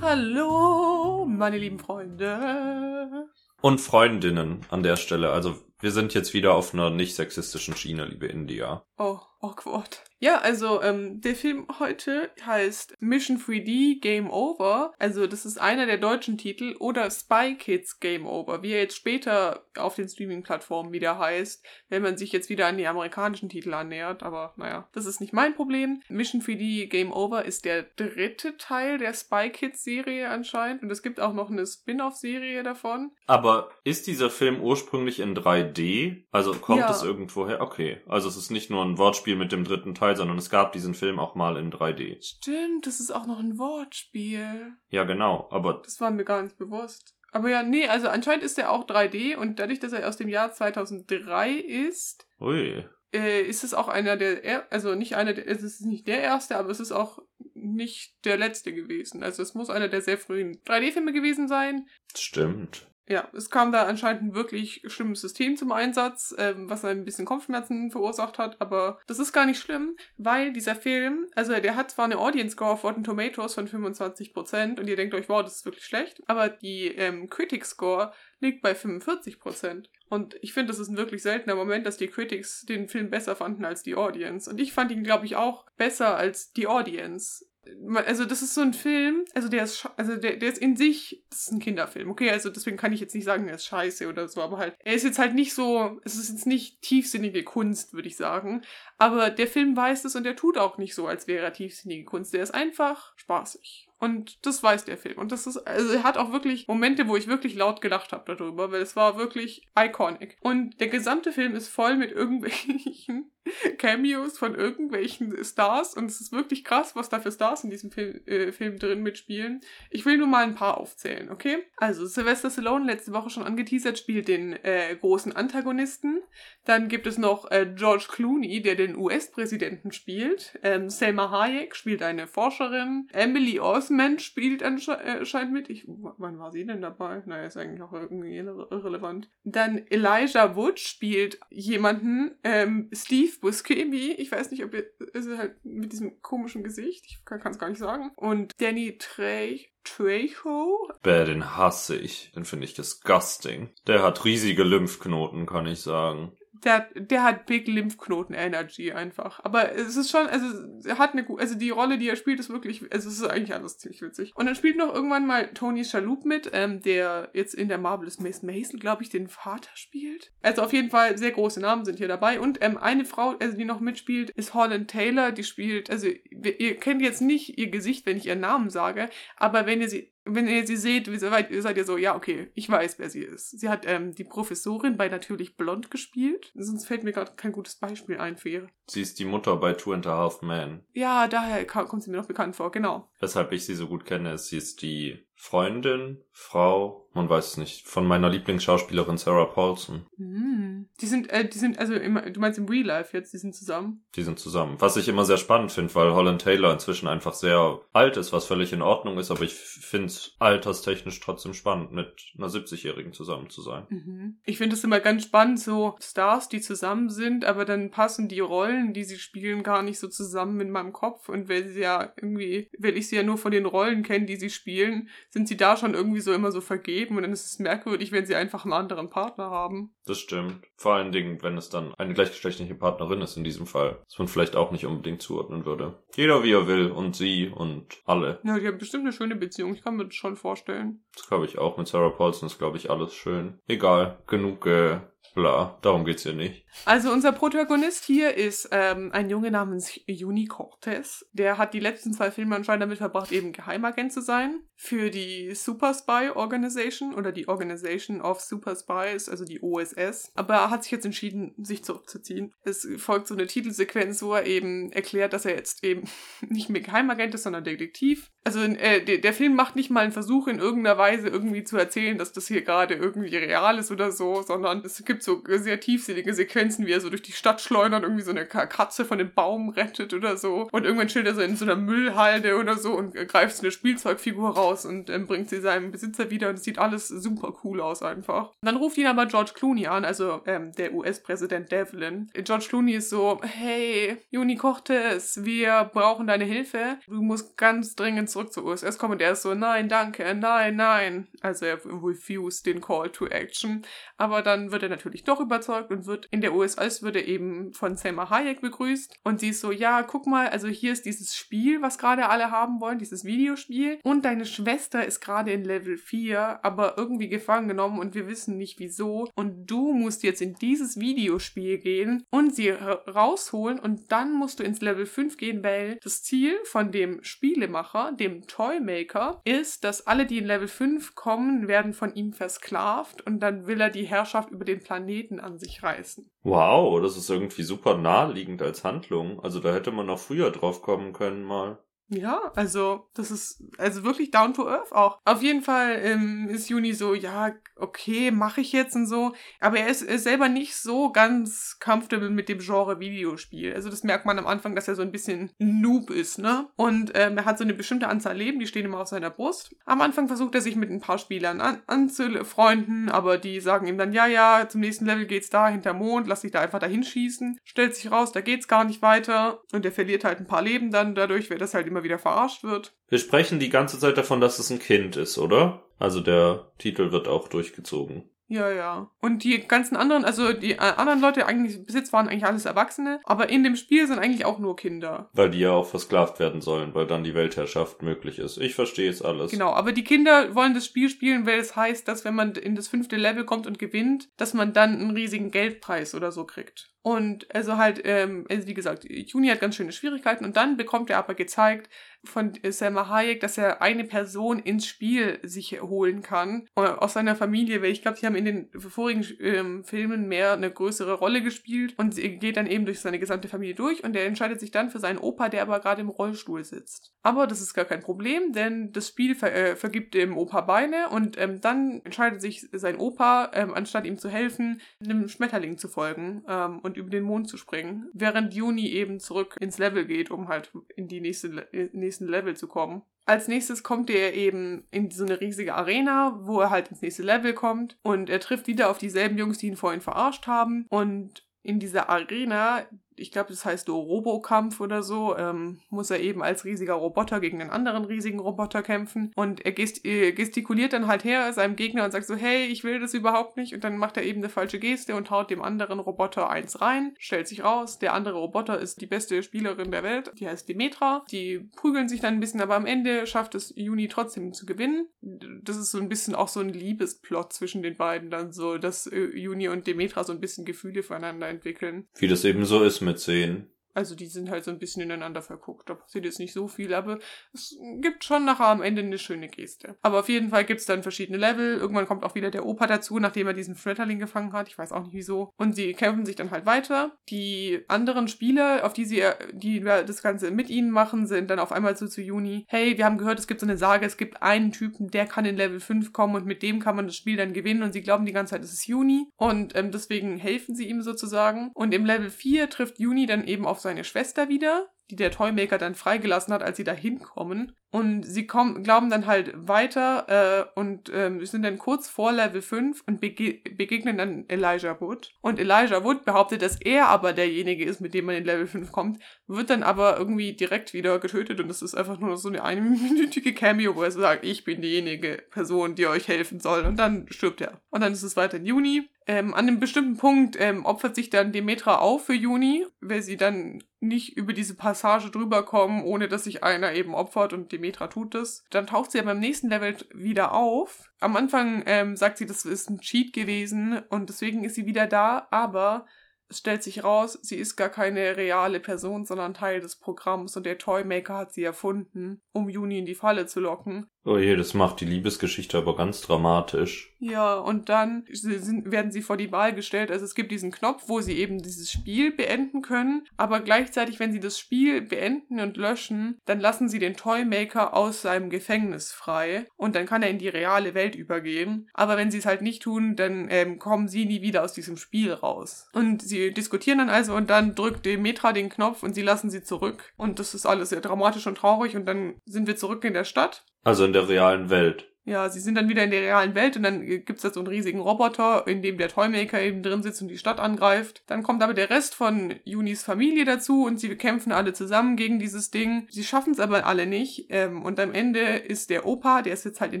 [0.00, 3.28] Hallo, meine lieben Freunde.
[3.62, 5.30] Und Freundinnen an der Stelle.
[5.30, 8.84] Also wir sind jetzt wieder auf einer nicht sexistischen Schiene, liebe India.
[8.98, 10.02] Oh, awkward.
[10.22, 14.92] Ja, also ähm, der Film heute heißt Mission 3D Game Over.
[15.00, 18.94] Also das ist einer der deutschen Titel oder Spy Kids Game Over, wie er jetzt
[18.94, 23.74] später auf den Streaming-Plattformen wieder heißt, wenn man sich jetzt wieder an die amerikanischen Titel
[23.74, 24.22] annähert.
[24.22, 26.02] Aber naja, das ist nicht mein Problem.
[26.08, 31.02] Mission 3D Game Over ist der dritte Teil der Spy Kids Serie anscheinend und es
[31.02, 33.10] gibt auch noch eine Spin-off-Serie davon.
[33.26, 36.22] Aber ist dieser Film ursprünglich in 3D?
[36.30, 36.90] Also kommt Ja.
[36.90, 37.60] es irgendwo her?
[37.60, 37.98] Okay.
[38.06, 40.94] Also es ist nicht nur ein Wortspiel mit dem dritten Teil, sondern es gab diesen
[40.94, 42.18] Film auch mal in 3D.
[42.22, 44.72] Stimmt, das ist auch noch ein Wortspiel.
[44.90, 45.48] Ja, genau.
[45.50, 47.14] Aber Das war mir gar nicht bewusst.
[47.30, 50.28] Aber ja, nee, also anscheinend ist er auch 3D und dadurch, dass er aus dem
[50.28, 52.84] Jahr 2003 ist, ui.
[53.14, 56.20] äh, ist es auch einer der, er also nicht einer der, es ist nicht der
[56.20, 57.20] erste, aber es ist auch
[57.54, 59.22] nicht der letzte gewesen.
[59.22, 61.86] Also es muss einer der sehr frühen 3D-Filme gewesen sein.
[62.14, 62.86] Stimmt.
[63.08, 67.24] Ja, es kam da anscheinend ein wirklich schlimmes System zum Einsatz, ähm, was ein bisschen
[67.24, 71.90] Kopfschmerzen verursacht hat, aber das ist gar nicht schlimm, weil dieser Film, also der hat
[71.90, 75.56] zwar eine Audience Score auf Rotten Tomatoes von 25% und ihr denkt euch, wow, das
[75.56, 79.86] ist wirklich schlecht, aber die ähm, Critic Score liegt bei 45%.
[80.08, 83.34] Und ich finde, das ist ein wirklich seltener Moment, dass die Critics den Film besser
[83.34, 84.50] fanden als die Audience.
[84.50, 87.46] Und ich fand ihn, glaube ich, auch besser als die Audience.
[87.94, 91.22] Also das ist so ein Film, also der ist, also der, der ist in sich,
[91.30, 94.08] das ist ein Kinderfilm, okay, also deswegen kann ich jetzt nicht sagen, er ist scheiße
[94.08, 97.44] oder so, aber halt, er ist jetzt halt nicht so, es ist jetzt nicht tiefsinnige
[97.44, 98.62] Kunst, würde ich sagen,
[98.98, 102.04] aber der Film weiß es und der tut auch nicht so, als wäre er tiefsinnige
[102.04, 103.88] Kunst, der ist einfach spaßig.
[104.02, 105.16] Und das weiß der Film.
[105.16, 108.34] Und das ist, also er hat auch wirklich Momente, wo ich wirklich laut gelacht habe
[108.34, 110.36] darüber, weil es war wirklich iconic.
[110.40, 113.30] Und der gesamte Film ist voll mit irgendwelchen
[113.78, 117.90] Cameos von irgendwelchen Stars und es ist wirklich krass, was da für Stars in diesem
[117.90, 119.60] Film, äh, Film drin mitspielen.
[119.90, 121.58] Ich will nur mal ein paar aufzählen, okay?
[121.76, 126.22] Also Sylvester Stallone, letzte Woche schon angeteasert, spielt den äh, großen Antagonisten.
[126.64, 130.58] Dann gibt es noch äh, George Clooney, der den US-Präsidenten spielt.
[130.62, 133.08] Ähm, Selma Hayek spielt eine Forscherin.
[133.12, 133.58] Emily
[133.92, 135.70] Osment spielt ansche äh, anscheinend mit.
[135.70, 137.22] Ich, wann war sie denn dabei?
[137.26, 139.30] Naja, ist eigentlich auch irgendwie irre irrelevant.
[139.44, 144.14] Dann Elijah Wood spielt jemanden, ähm, Steve Buscemi.
[144.16, 147.04] Ich weiß nicht, ob ihr, ist halt mit diesem komischen Gesicht.
[147.06, 148.12] Ich kann es gar nicht sagen.
[148.16, 149.60] Und Danny Trejo.
[149.84, 150.88] Trejo?
[151.02, 152.30] Bäh, den hasse ich.
[152.36, 153.70] Den finde ich disgusting.
[153.88, 156.36] Der hat riesige Lymphknoten, kann ich sagen.
[156.64, 159.40] Der, der hat Big Lymphknoten Energy einfach.
[159.44, 160.46] Aber es ist schon, also
[160.84, 163.54] er hat eine, also die Rolle, die er spielt, ist wirklich, also es ist eigentlich
[163.54, 164.32] alles ziemlich witzig.
[164.34, 168.20] Und dann spielt noch irgendwann mal Tony Shalhoub mit, ähm, der jetzt in der Marvelous
[168.20, 170.32] Miss Maisel, glaube ich, den Vater spielt.
[170.42, 172.40] Also auf jeden Fall sehr große Namen sind hier dabei.
[172.40, 176.76] Und ähm, eine Frau, also die noch mitspielt, ist Holland Taylor, die spielt, also ihr
[176.76, 180.46] kennt jetzt nicht ihr Gesicht, wenn ich ihren Namen sage, aber wenn ihr sie wenn
[180.46, 183.58] ihr sie seht, seid, ihr so, ja, okay, ich weiß, wer sie ist.
[183.58, 186.52] Sie hat ähm, die Professorin bei Natürlich Blond gespielt.
[186.54, 188.68] Sonst fällt mir gerade kein gutes Beispiel ein für ihre.
[188.86, 190.84] Sie ist die Mutter bei Two and a Half Men.
[190.92, 193.10] Ja, daher kommt sie mir noch bekannt vor, genau.
[193.20, 197.56] Weshalb ich sie so gut kenne, ist, sie ist die Freundin, Frau, man weiß es
[197.56, 200.06] nicht, von meiner Lieblingsschauspielerin Sarah Paulson.
[200.16, 200.86] Mhm.
[201.00, 203.54] Die sind, äh, die sind, also immer, du meinst im Real Life jetzt, die sind
[203.54, 204.02] zusammen.
[204.14, 204.76] Die sind zusammen.
[204.78, 208.46] Was ich immer sehr spannend finde, weil Holland Taylor inzwischen einfach sehr alt ist, was
[208.46, 213.50] völlig in Ordnung ist, aber ich finde es alterstechnisch trotzdem spannend, mit einer 70-Jährigen zusammen
[213.50, 213.86] zu sein.
[213.90, 214.36] Mhm.
[214.44, 218.40] Ich finde es immer ganz spannend, so Stars, die zusammen sind, aber dann passen die
[218.40, 221.28] Rollen, die sie spielen, gar nicht so zusammen in meinem Kopf.
[221.28, 224.36] Und weil sie ja irgendwie, weil ich sie ja nur von den Rollen kenne, die
[224.36, 227.58] sie spielen, sind sie da schon irgendwie so immer so vergeben und dann ist es
[227.58, 229.94] merkwürdig, wenn sie einfach einen anderen Partner haben.
[230.06, 230.64] Das stimmt.
[230.76, 234.28] Vor allen Dingen, wenn es dann eine gleichgeschlechtliche Partnerin ist in diesem Fall, was man
[234.28, 236.02] vielleicht auch nicht unbedingt zuordnen würde.
[236.14, 238.40] Jeder wie er will und sie und alle.
[238.44, 241.04] Ja, die haben bestimmt eine schöne Beziehung, ich kann mir das schon vorstellen.
[241.14, 241.76] Das glaube ich auch.
[241.76, 243.58] Mit Sarah Paulson ist, glaube ich, alles schön.
[243.66, 244.22] Egal.
[244.26, 245.00] Genug, äh,
[245.34, 245.78] bla.
[245.82, 246.64] Darum geht's hier nicht.
[246.84, 251.26] Also unser Protagonist hier ist ähm, ein Junge namens Juni Cortez.
[251.32, 254.60] Der hat die letzten zwei Filme anscheinend damit verbracht, eben Geheimagent zu sein.
[254.74, 260.32] Für die Super Spy Organization oder die Organization of Super Spies, also die OSS.
[260.34, 262.52] Aber er hat sich jetzt entschieden, sich zurückzuziehen.
[262.64, 266.08] Es folgt so eine Titelsequenz, wo er eben erklärt, dass er jetzt eben
[266.48, 268.30] nicht mehr Geheimagent ist, sondern Detektiv.
[268.44, 272.18] Also äh, der, Film macht nicht mal einen Versuch in irgendeiner Weise irgendwie zu erzählen,
[272.18, 276.34] dass das hier gerade irgendwie real ist oder so, sondern es gibt so sehr tiefsinnige
[276.34, 279.32] Sequenzen, wie er so durch die Stadt schleudert, irgendwie so eine Ka- Katze von dem
[279.32, 280.68] Baum rettet oder so.
[280.72, 283.62] Und irgendwann chillt er so in so einer Müllhalde oder so und äh, greift so
[283.62, 287.54] eine Spielzeugfigur raus und ähm, bringt sie seinem Besitzer wieder und es sieht alles super
[287.62, 288.48] cool aus einfach.
[288.48, 292.28] Und dann ruft ihn aber George Clooney an, also ähm, der US-Präsident Devlin.
[292.34, 296.98] George Clooney ist so, hey, Juni Cortez, wir brauchen deine Hilfe.
[297.06, 300.76] Du musst ganz dringend zurück zur USS kommen und er ist so, nein, danke, nein,
[300.76, 301.28] nein.
[301.40, 303.82] Also er refused den Call to Action.
[304.16, 307.72] Aber dann wird er natürlich doch überzeugt und wird in der USS wird er eben
[307.72, 311.36] von Selma Hayek begrüßt und sie ist so, ja, guck mal, also hier ist dieses
[311.36, 315.96] Spiel, was gerade alle haben wollen, dieses Videospiel und deine Schwester ist gerade in Level
[315.96, 320.54] 4, aber irgendwie gefangen genommen und wir wissen nicht wieso und du musst jetzt in
[320.54, 325.98] dieses Videospiel gehen und sie rausholen und dann musst du ins Level 5 gehen, weil
[326.02, 331.68] das Ziel von dem Spielemacher, dem Toymaker, ist, dass alle, die in Level 5 kommen,
[331.68, 335.82] werden von ihm versklavt und dann will er die Herrschaft über den Planeten an sich
[335.82, 336.30] reißen.
[336.42, 339.40] Wow, das ist irgendwie super naheliegend als Handlung.
[339.40, 341.78] Also da hätte man noch früher drauf kommen können mal.
[342.14, 345.18] Ja, also das ist also wirklich down to earth auch.
[345.24, 349.32] Auf jeden Fall ähm, ist Juni so, ja, okay, mache ich jetzt und so.
[349.60, 353.72] Aber er ist, ist selber nicht so ganz comfortable mit dem Genre Videospiel.
[353.74, 356.68] Also das merkt man am Anfang, dass er so ein bisschen Noob ist, ne?
[356.76, 359.74] Und ähm, er hat so eine bestimmte Anzahl Leben, die stehen immer auf seiner Brust.
[359.86, 363.96] Am Anfang versucht er sich mit ein paar Spielern an, anzufreunden, aber die sagen ihm
[363.98, 367.02] dann, ja, ja, zum nächsten Level geht's da hinter Mond, lass dich da einfach dahin
[367.02, 367.58] schießen.
[367.64, 369.62] Stellt sich raus, da geht's gar nicht weiter.
[369.72, 372.64] Und er verliert halt ein paar Leben dann dadurch, wird das halt immer wieder verarscht
[372.64, 372.94] wird.
[373.08, 375.82] Wir sprechen die ganze Zeit davon, dass es ein Kind ist, oder?
[375.98, 378.28] Also der Titel wird auch durchgezogen.
[378.52, 379.10] Ja, ja.
[379.22, 382.66] Und die ganzen anderen, also die äh, anderen Leute eigentlich bis jetzt waren eigentlich alles
[382.66, 385.30] Erwachsene, aber in dem Spiel sind eigentlich auch nur Kinder.
[385.32, 388.58] Weil die ja auch versklavt werden sollen, weil dann die Weltherrschaft möglich ist.
[388.58, 389.52] Ich verstehe es alles.
[389.52, 392.76] Genau, aber die Kinder wollen das Spiel spielen, weil es heißt, dass wenn man in
[392.76, 396.92] das fünfte Level kommt und gewinnt, dass man dann einen riesigen Geldpreis oder so kriegt.
[397.00, 401.10] Und also halt, ähm, also wie gesagt, Juni hat ganz schöne Schwierigkeiten und dann bekommt
[401.10, 401.90] er aber gezeigt
[402.24, 407.34] von Selma Hayek, dass er eine Person ins Spiel sich holen kann äh, aus seiner
[407.34, 411.42] Familie, weil ich glaube, sie haben in den vorigen ähm, Filmen mehr eine größere Rolle
[411.42, 414.70] gespielt und sie geht dann eben durch seine gesamte Familie durch und er entscheidet sich
[414.70, 417.12] dann für seinen Opa, der aber gerade im Rollstuhl sitzt.
[417.22, 421.08] Aber das ist gar kein Problem, denn das Spiel ver äh, vergibt dem Opa Beine
[421.10, 425.88] und ähm, dann entscheidet sich sein Opa, ähm, anstatt ihm zu helfen, einem Schmetterling zu
[425.88, 430.04] folgen ähm, und und über den Mond zu springen, während Juni eben zurück ins Level
[430.04, 431.66] geht, um halt in die nächste,
[432.12, 433.02] nächsten Level zu kommen.
[433.24, 437.22] Als nächstes kommt er eben in so eine riesige Arena, wo er halt ins nächste
[437.22, 441.46] Level kommt und er trifft wieder auf dieselben Jungs, die ihn vorhin verarscht haben und
[441.62, 442.84] in dieser Arena
[443.16, 447.60] ich glaube, das heißt Robokampf oder so, ähm, muss er eben als riesiger Roboter gegen
[447.60, 449.32] einen anderen riesigen Roboter kämpfen.
[449.36, 452.84] Und er gest äh, gestikuliert dann halt her seinem Gegner und sagt so, hey, ich
[452.84, 453.74] will das überhaupt nicht.
[453.74, 457.14] Und dann macht er eben eine falsche Geste und haut dem anderen Roboter eins rein.
[457.18, 460.32] Stellt sich raus, der andere Roboter ist die beste Spielerin der Welt.
[460.38, 461.24] Die heißt Demetra.
[461.30, 465.08] Die prügeln sich dann ein bisschen, aber am Ende schafft es Juni trotzdem zu gewinnen.
[465.20, 469.06] Das ist so ein bisschen auch so ein Liebesplot zwischen den beiden dann so, dass
[469.06, 472.06] äh, Juni und Demetra so ein bisschen Gefühle füreinander entwickeln.
[472.16, 473.68] Wie das eben so ist mit sehen.
[473.94, 475.88] Also die sind halt so ein bisschen ineinander verguckt.
[475.88, 477.18] Da passiert jetzt nicht so viel, aber
[477.52, 479.96] es gibt schon nachher am Ende eine schöne Geste.
[480.02, 481.76] Aber auf jeden Fall gibt es dann verschiedene Level.
[481.76, 484.68] Irgendwann kommt auch wieder der Opa dazu, nachdem er diesen Schmetterling gefangen hat.
[484.68, 485.52] Ich weiß auch nicht wieso.
[485.56, 487.12] Und sie kämpfen sich dann halt weiter.
[487.28, 491.72] Die anderen Spieler, auf die sie die das Ganze mit ihnen machen, sind dann auf
[491.72, 492.64] einmal so zu Juni.
[492.68, 495.44] Hey, wir haben gehört, es gibt so eine Sage, es gibt einen Typen, der kann
[495.44, 497.82] in Level 5 kommen und mit dem kann man das Spiel dann gewinnen.
[497.82, 499.28] Und sie glauben die ganze Zeit, es ist Juni.
[499.36, 501.70] Und ähm, deswegen helfen sie ihm sozusagen.
[501.74, 505.76] Und im Level 4 trifft Juni dann eben auf seine Schwester wieder, die der Toymaker
[505.76, 507.76] dann freigelassen hat, als sie da hinkommen.
[507.90, 510.26] Und sie kommen, glauben dann halt weiter
[510.74, 515.34] äh, und ähm, sind dann kurz vor Level 5 und bege begegnen dann Elijah Wood.
[515.42, 518.90] Und Elijah Wood behauptet, dass er aber derjenige ist, mit dem man in Level 5
[518.90, 522.64] kommt, wird dann aber irgendwie direkt wieder getötet und es ist einfach nur so eine
[522.64, 526.84] einminütige Cameo, wo er sagt, ich bin diejenige Person, die euch helfen soll.
[526.84, 527.82] Und dann stirbt er.
[527.90, 529.10] Und dann ist es weiter in Juni.
[529.26, 533.36] Ähm, an einem bestimmten Punkt ähm, opfert sich dann Demetra auf für Juni, weil sie
[533.36, 538.08] dann nicht über diese Passage drüber kommen, ohne dass sich einer eben opfert und Demetra
[538.08, 538.64] tut es.
[538.70, 541.10] Dann taucht sie ja beim nächsten Level wieder auf.
[541.20, 545.06] Am Anfang ähm, sagt sie, das ist ein Cheat gewesen und deswegen ist sie wieder
[545.06, 546.06] da, aber
[546.48, 550.66] es stellt sich raus, sie ist gar keine reale Person, sondern Teil des Programms und
[550.66, 554.10] der Toymaker hat sie erfunden, um Juni in die Falle zu locken.
[554.24, 557.12] Oh je, das macht die Liebesgeschichte aber ganz dramatisch.
[557.18, 560.12] Ja, und dann sind, werden sie vor die Wahl gestellt.
[560.12, 564.32] Also es gibt diesen Knopf, wo sie eben dieses Spiel beenden können, aber gleichzeitig, wenn
[564.32, 569.66] sie das Spiel beenden und löschen, dann lassen sie den Toymaker aus seinem Gefängnis frei
[569.76, 571.88] und dann kann er in die reale Welt übergehen.
[571.92, 574.96] Aber wenn sie es halt nicht tun, dann ähm, kommen sie nie wieder aus diesem
[574.96, 575.88] Spiel raus.
[575.94, 579.64] Und sie diskutieren dann also und dann drückt Demetra den Knopf und sie lassen sie
[579.64, 580.12] zurück.
[580.16, 583.24] Und das ist alles sehr dramatisch und traurig und dann sind wir zurück in der
[583.24, 585.11] Stadt also in der realen Welt.
[585.24, 587.68] Ja, sie sind dann wieder in der realen Welt und dann gibt's da so einen
[587.68, 591.22] riesigen Roboter, in dem der Toymaker eben drin sitzt und die Stadt angreift.
[591.26, 595.38] Dann kommt aber der Rest von Junis Familie dazu und sie kämpfen alle zusammen gegen
[595.38, 596.08] dieses Ding.
[596.10, 597.46] Sie schaffen es aber alle nicht.
[597.50, 600.00] Ähm, und am Ende ist der Opa, der ist jetzt halt in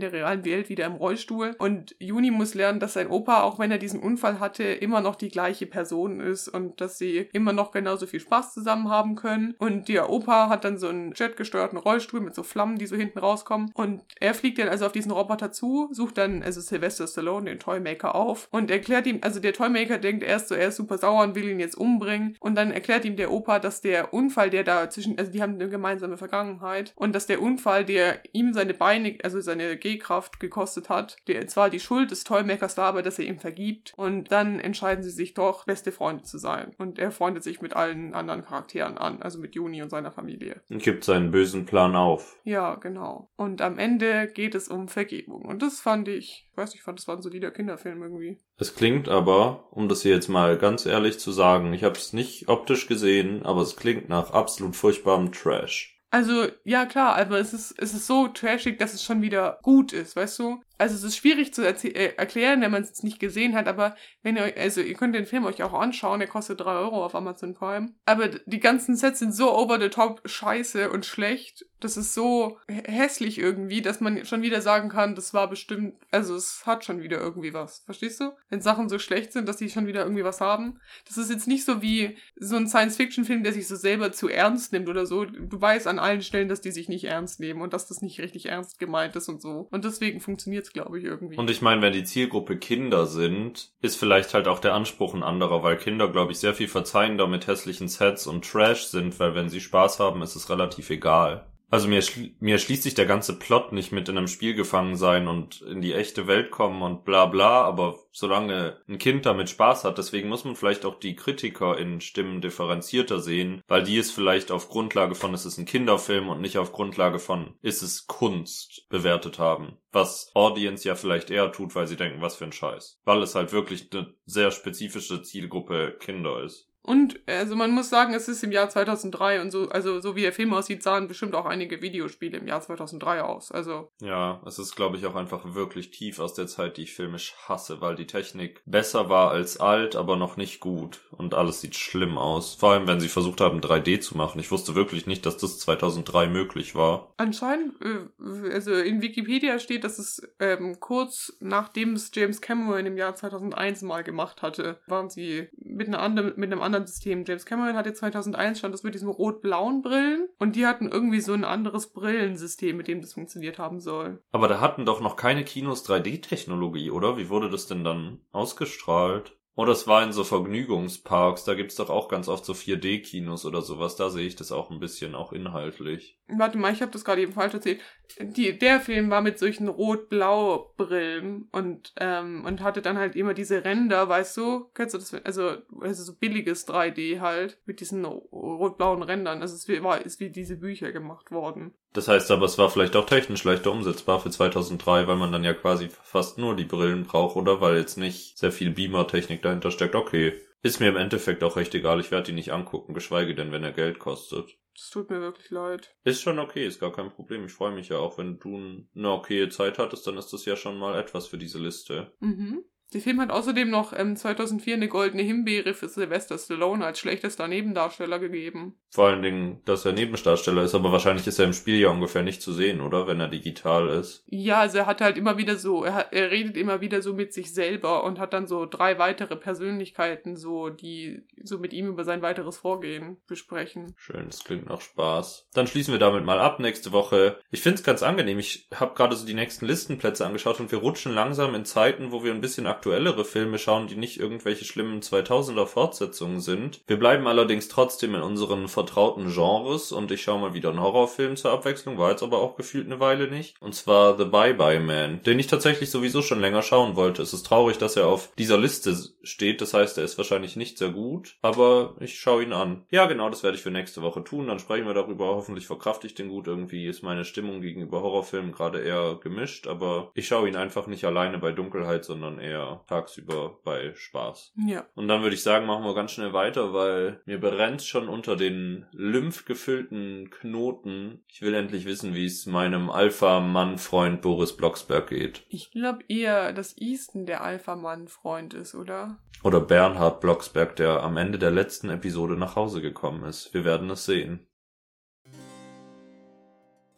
[0.00, 1.54] der realen Welt wieder im Rollstuhl.
[1.58, 5.14] Und Juni muss lernen, dass sein Opa, auch wenn er diesen Unfall hatte, immer noch
[5.14, 9.54] die gleiche Person ist und dass sie immer noch genauso viel Spaß zusammen haben können.
[9.58, 13.20] Und der Opa hat dann so einen jetgesteuerten Rollstuhl mit so Flammen, die so hinten
[13.20, 13.70] rauskommen.
[13.74, 17.58] Und er fliegt dann also auf diesen Roboter zu, sucht dann also Sylvester Stallone, den
[17.58, 21.22] Toymaker, auf und erklärt ihm, also der Toymaker denkt erst so, er ist super sauer
[21.22, 22.36] und will ihn jetzt umbringen.
[22.40, 25.54] Und dann erklärt ihm der Opa, dass der Unfall, der da zwischen, also die haben
[25.54, 30.88] eine gemeinsame Vergangenheit und dass der Unfall, der ihm seine Beine, also seine Gehkraft gekostet
[30.88, 33.92] hat, der zwar die Schuld des Toymakers war, aber dass er ihm vergibt.
[33.96, 36.72] Und dann entscheiden sie sich doch, beste Freunde zu sein.
[36.78, 40.60] Und er freundet sich mit allen anderen Charakteren an, also mit Juni und seiner Familie.
[40.68, 42.38] Und gibt seinen bösen Plan auf.
[42.44, 43.30] Ja, genau.
[43.36, 45.42] Und am Ende geht es um Vergebung.
[45.42, 48.38] Und das fand ich, ich weiß nicht, ich fand das war ein solider Kinderfilm irgendwie.
[48.56, 52.12] Es klingt aber, um das hier jetzt mal ganz ehrlich zu sagen, ich habe es
[52.12, 55.98] nicht optisch gesehen, aber es klingt nach absolut furchtbarem Trash.
[56.14, 59.94] Also, ja klar, aber es ist, es ist so trashig, dass es schon wieder gut
[59.94, 60.62] ist, weißt du?
[60.76, 64.36] Also es ist schwierig zu äh, erklären, wenn man es nicht gesehen hat, aber wenn
[64.36, 67.54] ihr, also ihr könnt den Film euch auch anschauen, der kostet drei Euro auf Amazon
[67.54, 67.94] Prime.
[68.04, 71.64] Aber die ganzen Sets sind so over the top scheiße und schlecht.
[71.82, 76.36] Das ist so hässlich irgendwie, dass man schon wieder sagen kann, das war bestimmt, also
[76.36, 77.80] es hat schon wieder irgendwie was.
[77.80, 78.32] Verstehst du?
[78.48, 80.78] Wenn Sachen so schlecht sind, dass die schon wieder irgendwie was haben.
[81.08, 84.72] Das ist jetzt nicht so wie so ein Science-Fiction-Film, der sich so selber zu ernst
[84.72, 85.24] nimmt oder so.
[85.24, 88.20] Du weißt an allen Stellen, dass die sich nicht ernst nehmen und dass das nicht
[88.20, 89.66] richtig ernst gemeint ist und so.
[89.72, 91.36] Und deswegen funktioniert es, glaube ich, irgendwie.
[91.36, 95.24] Und ich meine, wenn die Zielgruppe Kinder sind, ist vielleicht halt auch der Anspruch ein
[95.24, 99.34] anderer, weil Kinder, glaube ich, sehr viel verzeihender mit hässlichen Sets und Trash sind, weil
[99.34, 101.46] wenn sie Spaß haben, ist es relativ egal.
[101.72, 102.04] Also mir,
[102.38, 105.80] mir schließt sich der ganze Plot nicht mit in einem Spiel gefangen sein und in
[105.80, 110.28] die echte Welt kommen und bla bla, aber solange ein Kind damit Spaß hat, deswegen
[110.28, 114.68] muss man vielleicht auch die Kritiker in Stimmen differenzierter sehen, weil die es vielleicht auf
[114.68, 119.38] Grundlage von es ist ein Kinderfilm und nicht auf Grundlage von ist es Kunst bewertet
[119.38, 119.78] haben.
[119.92, 123.00] Was Audience ja vielleicht eher tut, weil sie denken, was für ein Scheiß.
[123.06, 126.68] Weil es halt wirklich eine sehr spezifische Zielgruppe Kinder ist.
[126.82, 130.22] Und also man muss sagen, es ist im Jahr 2003 und so, also so wie
[130.22, 133.52] der Film aussieht, sahen bestimmt auch einige Videospiele im Jahr 2003 aus.
[133.52, 136.94] Also ja, es ist glaube ich auch einfach wirklich tief aus der Zeit, die ich
[136.94, 141.60] filmisch hasse, weil die Technik besser war als alt, aber noch nicht gut und alles
[141.60, 142.54] sieht schlimm aus.
[142.54, 144.40] Vor allem, wenn sie versucht haben 3D zu machen.
[144.40, 147.12] Ich wusste wirklich nicht, dass das 2003 möglich war.
[147.16, 152.96] Anscheinend, äh, also in Wikipedia steht, dass es ähm, kurz nachdem es James Cameron im
[152.96, 157.24] Jahr 2001 mal gemacht hatte, waren sie mit einer anderen mit einem anderen anderen System.
[157.26, 161.32] James Cameron hatte 2001 schon das mit diesen rot-blauen Brillen und die hatten irgendwie so
[161.32, 164.22] ein anderes Brillensystem, mit dem das funktioniert haben soll.
[164.32, 167.16] Aber da hatten doch noch keine Kinos 3D-Technologie, oder?
[167.16, 169.36] Wie wurde das denn dann ausgestrahlt?
[169.54, 173.60] Oder es war in so Vergnügungsparks, da gibt's doch auch ganz oft so 4D-Kinos oder
[173.60, 176.18] sowas, da sehe ich das auch ein bisschen, auch inhaltlich.
[176.38, 177.80] Warte mal, ich habe das gerade eben falsch erzählt.
[178.20, 183.64] Die, der Film war mit solchen Rot-Blau-Brillen und, ähm, und hatte dann halt immer diese
[183.64, 184.70] Ränder, weißt du?
[184.74, 185.14] Kennst du das?
[185.24, 189.40] Also, also so billiges 3D halt, mit diesen rot-blauen Rändern.
[189.40, 191.72] Also es war, ist wie diese Bücher gemacht worden.
[191.92, 195.44] Das heißt aber, es war vielleicht auch technisch leichter umsetzbar für 2003, weil man dann
[195.44, 197.60] ja quasi fast nur die Brillen braucht, oder?
[197.60, 199.94] Weil jetzt nicht sehr viel Beamer-Technik dahinter steckt.
[199.94, 200.34] Okay.
[200.64, 203.64] Ist mir im Endeffekt auch recht egal, ich werde die nicht angucken, geschweige denn, wenn
[203.64, 204.56] er Geld kostet.
[204.74, 205.94] Das tut mir wirklich leid.
[206.04, 207.44] Ist schon okay, ist gar kein Problem.
[207.44, 210.56] Ich freue mich ja auch, wenn du eine okaye Zeit hattest, dann ist das ja
[210.56, 212.12] schon mal etwas für diese Liste.
[212.20, 212.64] Mhm.
[212.92, 217.48] Der Film hat außerdem noch ähm, 2004 eine goldene Himbeere für Sylvester Stallone als schlechtester
[217.48, 218.76] Nebendarsteller gegeben.
[218.90, 222.22] Vor allen Dingen, dass er Nebendarsteller ist, aber wahrscheinlich ist er im Spiel ja ungefähr
[222.22, 223.06] nicht zu sehen, oder?
[223.06, 224.24] Wenn er digital ist.
[224.26, 227.14] Ja, also er hat halt immer wieder so, er, hat, er redet immer wieder so
[227.14, 231.88] mit sich selber und hat dann so drei weitere Persönlichkeiten, so, die so mit ihm
[231.88, 233.94] über sein weiteres Vorgehen besprechen.
[233.96, 235.48] Schön, das klingt nach Spaß.
[235.54, 237.38] Dann schließen wir damit mal ab nächste Woche.
[237.50, 238.38] Ich find's ganz angenehm.
[238.38, 242.22] Ich habe gerade so die nächsten Listenplätze angeschaut und wir rutschen langsam in Zeiten, wo
[242.22, 246.80] wir ein bisschen aktuellere Filme schauen, die nicht irgendwelche schlimmen 2000er Fortsetzungen sind.
[246.88, 251.36] Wir bleiben allerdings trotzdem in unseren vertrauten Genres und ich schaue mal wieder einen Horrorfilm
[251.36, 253.54] zur Abwechslung, war jetzt aber auch gefühlt eine Weile nicht.
[253.60, 257.22] Und zwar The Bye Bye Man, den ich tatsächlich sowieso schon länger schauen wollte.
[257.22, 260.76] Es ist traurig, dass er auf dieser Liste steht, das heißt, er ist wahrscheinlich nicht
[260.76, 262.84] sehr gut, aber ich schaue ihn an.
[262.90, 266.08] Ja, genau, das werde ich für nächste Woche tun, dann sprechen wir darüber, hoffentlich verkrafte
[266.08, 266.48] ich den gut.
[266.48, 271.04] Irgendwie ist meine Stimmung gegenüber Horrorfilmen gerade eher gemischt, aber ich schaue ihn einfach nicht
[271.04, 274.52] alleine bei Dunkelheit, sondern eher ja tagsüber bei Spaß.
[274.66, 274.86] Ja.
[274.94, 278.36] Und dann würde ich sagen, machen wir ganz schnell weiter, weil mir brennt schon unter
[278.36, 281.24] den lymphgefüllten Knoten.
[281.28, 285.44] Ich will endlich wissen, wie es meinem Alpha-Mann-Freund Boris Blocksberg geht.
[285.48, 289.18] Ich glaube eher, dass Easton der Alpha-Mann-Freund ist, oder?
[289.42, 293.52] Oder Bernhard Blocksberg, der am Ende der letzten Episode nach Hause gekommen ist.
[293.54, 294.46] Wir werden es sehen.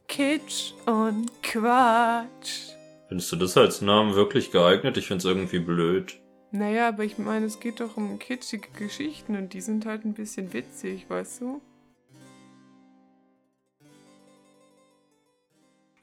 [0.06, 2.73] Kitsch und Quatsch.
[3.08, 4.96] Findest du das als Namen wirklich geeignet?
[4.96, 6.20] Ich find's irgendwie blöd.
[6.52, 10.14] Naja, aber ich meine, es geht doch um kitschige Geschichten und die sind halt ein
[10.14, 11.60] bisschen witzig, weißt du?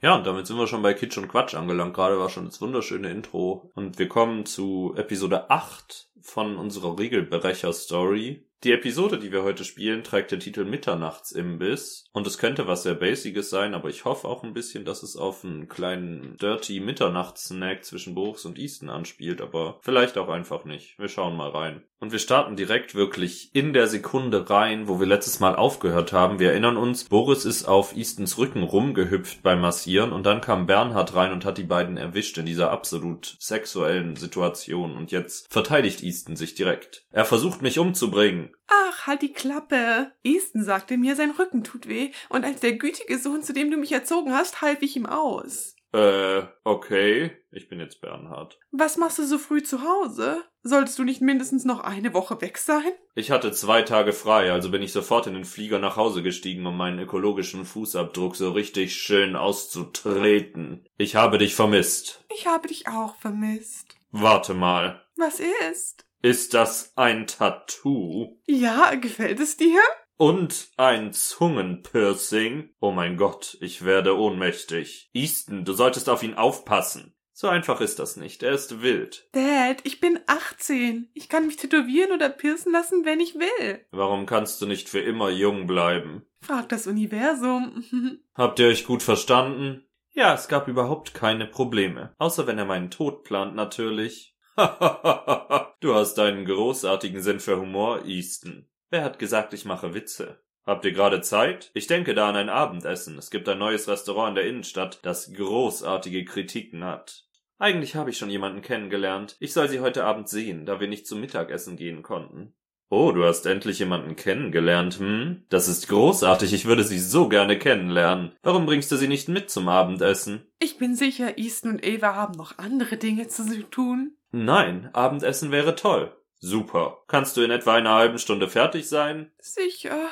[0.02, 1.94] Ja, und damit sind wir schon bei Kitsch und Quatsch angelangt.
[1.94, 3.70] Gerade war schon das wunderschöne Intro.
[3.74, 8.46] Und wir kommen zu Episode 8 von unserer Regelbrecher-Story.
[8.64, 12.04] Die Episode, die wir heute spielen, trägt den Titel Mitternachtsimbiss.
[12.12, 15.16] Und es könnte was sehr Basiges sein, aber ich hoffe auch ein bisschen, dass es
[15.16, 20.96] auf einen kleinen Dirty Mitternachtssnack zwischen Boris und Easton anspielt, aber vielleicht auch einfach nicht.
[21.00, 21.82] Wir schauen mal rein.
[21.98, 26.40] Und wir starten direkt wirklich in der Sekunde rein, wo wir letztes Mal aufgehört haben.
[26.40, 31.14] Wir erinnern uns, Boris ist auf Eastons Rücken rumgehüpft beim Massieren und dann kam Bernhard
[31.14, 36.11] rein und hat die beiden erwischt in dieser absolut sexuellen Situation und jetzt verteidigt Easton
[36.12, 37.06] sich direkt.
[37.10, 38.54] Er versucht mich umzubringen.
[38.68, 40.12] Ach, halt die Klappe.
[40.22, 43.76] Easton sagte mir, sein Rücken tut weh und als der gütige Sohn, zu dem du
[43.76, 45.76] mich erzogen hast, half ich ihm aus.
[45.92, 47.32] Äh, okay.
[47.50, 48.58] Ich bin jetzt Bernhard.
[48.70, 50.42] Was machst du so früh zu Hause?
[50.62, 52.92] Solltest du nicht mindestens noch eine Woche weg sein?
[53.14, 56.66] Ich hatte zwei Tage frei, also bin ich sofort in den Flieger nach Hause gestiegen,
[56.66, 60.86] um meinen ökologischen Fußabdruck so richtig schön auszutreten.
[60.96, 62.24] Ich habe dich vermisst.
[62.34, 63.96] Ich habe dich auch vermisst.
[64.12, 65.01] Warte mal.
[65.16, 65.40] Was
[65.70, 66.06] ist?
[66.22, 68.38] Ist das ein Tattoo?
[68.46, 69.80] Ja, gefällt es dir?
[70.16, 72.70] Und ein Zungenpiercing?
[72.80, 75.10] Oh mein Gott, ich werde ohnmächtig.
[75.12, 77.14] Easton, du solltest auf ihn aufpassen.
[77.32, 78.42] So einfach ist das nicht.
[78.42, 79.28] Er ist wild.
[79.32, 81.10] Dad, ich bin 18.
[81.14, 83.84] Ich kann mich tätowieren oder piercen lassen, wenn ich will.
[83.90, 86.24] Warum kannst du nicht für immer jung bleiben?
[86.40, 87.82] Frag das Universum.
[88.34, 89.84] Habt ihr euch gut verstanden?
[90.12, 92.14] Ja, es gab überhaupt keine Probleme.
[92.18, 94.31] Außer wenn er meinen Tod plant, natürlich.
[95.80, 98.68] du hast einen großartigen Sinn für Humor, Easton.
[98.90, 100.42] Wer hat gesagt, ich mache Witze?
[100.64, 101.70] Habt ihr gerade Zeit?
[101.74, 103.16] Ich denke da an ein Abendessen.
[103.18, 107.24] Es gibt ein neues Restaurant in der Innenstadt, das großartige Kritiken hat.
[107.58, 109.36] Eigentlich habe ich schon jemanden kennengelernt.
[109.40, 112.54] Ich soll sie heute Abend sehen, da wir nicht zum Mittagessen gehen konnten.
[112.94, 115.46] Oh, du hast endlich jemanden kennengelernt, hm?
[115.48, 118.32] Das ist großartig, ich würde sie so gerne kennenlernen.
[118.42, 120.46] Warum bringst du sie nicht mit zum Abendessen?
[120.58, 124.18] Ich bin sicher, Easton und Eva haben noch andere Dinge zu tun.
[124.30, 126.14] Nein, Abendessen wäre toll.
[126.36, 126.98] Super.
[127.08, 129.32] Kannst du in etwa einer halben Stunde fertig sein?
[129.38, 130.10] Sicher.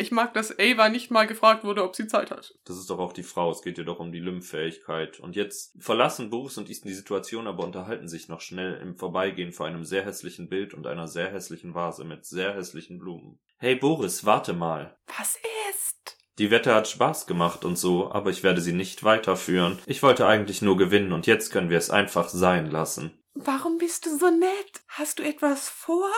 [0.00, 2.54] Ich mag, dass Ava nicht mal gefragt wurde, ob sie Zeit hat.
[2.64, 5.20] Das ist doch auch die Frau, es geht ihr doch um die Lymphfähigkeit.
[5.20, 9.52] Und jetzt verlassen Boris und Easton die Situation, aber unterhalten sich noch schnell im Vorbeigehen
[9.52, 13.40] vor einem sehr hässlichen Bild und einer sehr hässlichen Vase mit sehr hässlichen Blumen.
[13.58, 14.96] Hey Boris, warte mal.
[15.18, 15.36] Was
[15.68, 16.16] ist?
[16.38, 19.78] Die Wette hat Spaß gemacht und so, aber ich werde sie nicht weiterführen.
[19.84, 23.22] Ich wollte eigentlich nur gewinnen und jetzt können wir es einfach sein lassen.
[23.34, 24.80] Warum bist du so nett?
[24.88, 26.08] Hast du etwas vor?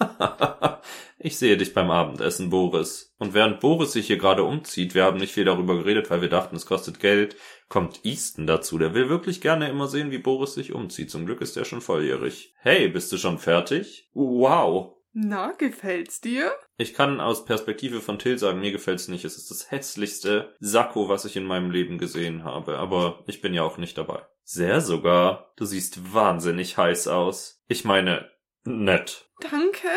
[1.18, 3.14] ich sehe dich beim Abendessen, Boris.
[3.18, 6.28] Und während Boris sich hier gerade umzieht, wir haben nicht viel darüber geredet, weil wir
[6.28, 7.36] dachten, es kostet Geld,
[7.68, 8.78] kommt Easton dazu.
[8.78, 11.10] Der will wirklich gerne immer sehen, wie Boris sich umzieht.
[11.10, 12.54] Zum Glück ist er schon volljährig.
[12.58, 14.08] Hey, bist du schon fertig?
[14.12, 14.96] Wow.
[15.12, 16.52] Na, gefällt's dir?
[16.76, 19.24] Ich kann aus Perspektive von Till sagen, mir gefällt's nicht.
[19.24, 22.78] Es ist das hässlichste Sakko, was ich in meinem Leben gesehen habe.
[22.78, 24.22] Aber ich bin ja auch nicht dabei.
[24.44, 25.52] Sehr sogar.
[25.56, 27.62] Du siehst wahnsinnig heiß aus.
[27.66, 28.30] Ich meine,
[28.64, 29.29] nett.
[29.40, 29.88] Danke.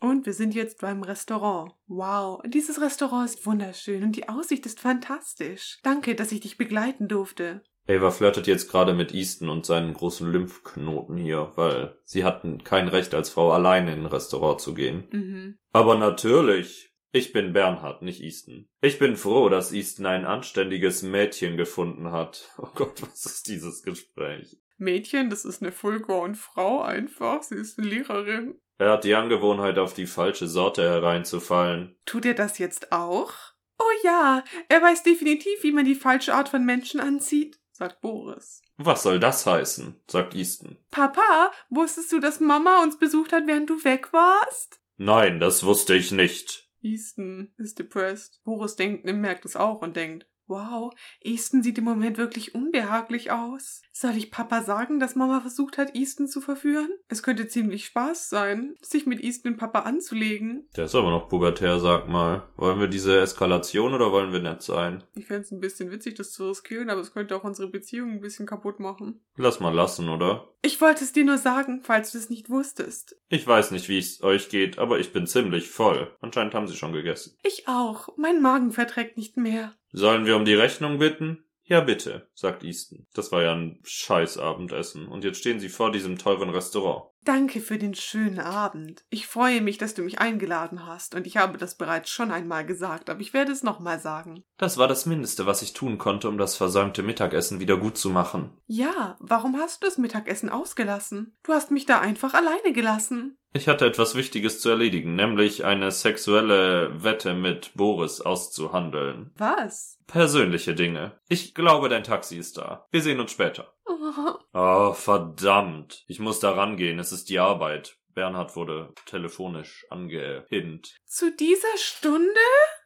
[0.00, 1.72] Und wir sind jetzt beim Restaurant.
[1.86, 5.78] Wow, dieses Restaurant ist wunderschön und die Aussicht ist fantastisch.
[5.82, 7.62] Danke, dass ich dich begleiten durfte.
[7.88, 12.88] Ava flirtet jetzt gerade mit Easton und seinen großen Lymphknoten hier, weil sie hatten kein
[12.88, 15.04] Recht als Frau alleine in ein Restaurant zu gehen.
[15.10, 15.58] Mhm.
[15.72, 16.90] Aber natürlich.
[17.16, 18.68] Ich bin Bernhard, nicht Easton.
[18.80, 22.50] Ich bin froh, dass Easton ein anständiges Mädchen gefunden hat.
[22.58, 24.58] Oh Gott, was ist dieses Gespräch?
[24.78, 27.44] Mädchen, das ist eine full-grown Frau einfach.
[27.44, 28.56] Sie ist eine Lehrerin.
[28.84, 31.96] Er hat die Angewohnheit, auf die falsche Sorte hereinzufallen.
[32.04, 33.32] Tut er das jetzt auch?
[33.78, 38.60] Oh ja, er weiß definitiv, wie man die falsche Art von Menschen anzieht, sagt Boris.
[38.76, 39.98] Was soll das heißen?
[40.06, 40.76] sagt Easton.
[40.90, 44.82] Papa, wusstest du, dass Mama uns besucht hat, während du weg warst?
[44.98, 46.68] Nein, das wusste ich nicht.
[46.82, 48.42] Easton ist depressed.
[48.44, 50.92] Boris denkt, merkt es auch und denkt, Wow,
[51.22, 53.82] Easton sieht im Moment wirklich unbehaglich aus.
[53.92, 56.90] Soll ich Papa sagen, dass Mama versucht hat, Easton zu verführen?
[57.08, 60.68] Es könnte ziemlich Spaß sein, sich mit Easton und Papa anzulegen.
[60.76, 62.48] Der ist aber noch pubertär, sag mal.
[62.56, 65.02] Wollen wir diese Eskalation oder wollen wir nett sein?
[65.14, 68.10] Ich fände es ein bisschen witzig, das zu riskieren, aber es könnte auch unsere Beziehung
[68.10, 69.20] ein bisschen kaputt machen.
[69.36, 70.48] Lass mal lassen, oder?
[70.62, 73.16] Ich wollte es dir nur sagen, falls du es nicht wusstest.
[73.28, 76.16] Ich weiß nicht, wie es euch geht, aber ich bin ziemlich voll.
[76.20, 77.36] Anscheinend haben sie schon gegessen.
[77.42, 78.08] Ich auch.
[78.16, 79.74] Mein Magen verträgt nicht mehr.
[79.96, 81.44] Sollen wir um die Rechnung bitten?
[81.62, 83.06] Ja, bitte, sagt Easton.
[83.14, 85.06] Das war ja ein scheiß Abendessen.
[85.06, 87.13] Und jetzt stehen sie vor diesem teuren Restaurant.
[87.24, 89.04] Danke für den schönen Abend.
[89.08, 92.66] Ich freue mich, dass du mich eingeladen hast, und ich habe das bereits schon einmal
[92.66, 94.44] gesagt, aber ich werde es nochmal sagen.
[94.58, 98.10] Das war das Mindeste, was ich tun konnte, um das versäumte Mittagessen wieder gut zu
[98.10, 98.50] machen.
[98.66, 101.34] Ja, warum hast du das Mittagessen ausgelassen?
[101.42, 103.38] Du hast mich da einfach alleine gelassen.
[103.56, 109.30] Ich hatte etwas Wichtiges zu erledigen, nämlich eine sexuelle Wette mit Boris auszuhandeln.
[109.36, 109.96] Was?
[110.08, 111.18] Persönliche Dinge.
[111.28, 112.86] Ich glaube, dein Taxi ist da.
[112.90, 113.73] Wir sehen uns später.
[114.56, 116.04] Oh, verdammt.
[116.06, 117.00] Ich muss da rangehen.
[117.00, 117.96] Es ist die Arbeit.
[118.14, 120.96] Bernhard wurde telefonisch angehint.
[121.04, 122.40] Zu dieser Stunde?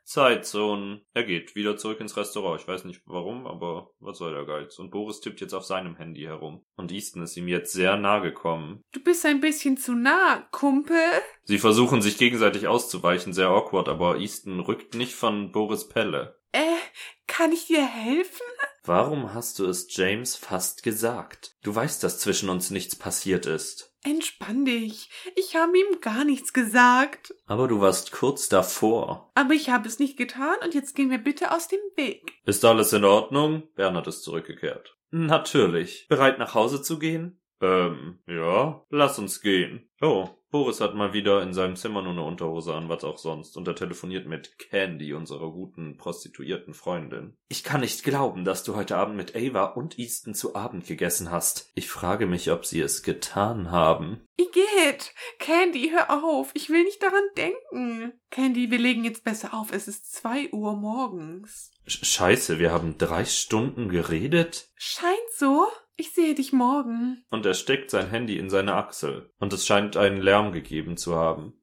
[0.05, 1.03] Zeitzone.
[1.12, 2.59] Er geht wieder zurück ins Restaurant.
[2.59, 4.78] Ich weiß nicht warum, aber was soll der Geiz?
[4.78, 6.64] Und Boris tippt jetzt auf seinem Handy herum.
[6.76, 8.80] Und Easton ist ihm jetzt sehr nah gekommen.
[8.92, 10.96] Du bist ein bisschen zu nah, Kumpel.
[11.44, 16.40] Sie versuchen sich gegenseitig auszuweichen, sehr awkward, aber Easton rückt nicht von Boris Pelle.
[16.53, 16.78] Äh,
[17.26, 18.46] kann ich dir helfen?
[18.85, 21.57] Warum hast du es James fast gesagt?
[21.62, 23.95] Du weißt, dass zwischen uns nichts passiert ist.
[24.03, 25.11] Entspann dich.
[25.35, 27.35] Ich habe ihm gar nichts gesagt.
[27.47, 29.31] Aber du warst kurz davor.
[29.35, 32.33] Aber ich habe es nicht getan und jetzt gehen wir bitte aus dem Weg.
[32.45, 33.64] Ist alles in Ordnung?
[33.74, 34.97] Bernhard ist zurückgekehrt.
[35.11, 36.07] Natürlich.
[36.09, 37.41] Bereit nach Hause zu gehen?
[37.61, 38.85] Ähm, ja.
[38.91, 39.89] Lass uns gehen.
[40.01, 43.57] Oh, Boris hat mal wieder in seinem Zimmer nur eine Unterhose an, was auch sonst,
[43.59, 47.37] und er telefoniert mit Candy, unserer guten prostituierten Freundin.
[47.49, 51.31] Ich kann nicht glauben, dass du heute Abend mit Ava und Easton zu Abend gegessen
[51.31, 51.71] hast.
[51.75, 54.27] Ich frage mich, ob sie es getan haben.
[54.39, 56.51] Igitt, Candy, hör auf.
[56.55, 58.13] Ich will nicht daran denken.
[58.31, 59.73] Candy, wir legen jetzt besser auf.
[59.73, 61.73] Es ist zwei Uhr morgens.
[61.87, 64.71] Sch Scheiße, wir haben drei Stunden geredet?
[64.77, 65.67] Scheint so.
[66.01, 67.24] Ich sehe dich morgen.
[67.28, 69.32] Und er steckt sein Handy in seine Achsel.
[69.40, 71.61] Und es scheint einen Lärm gegeben zu haben.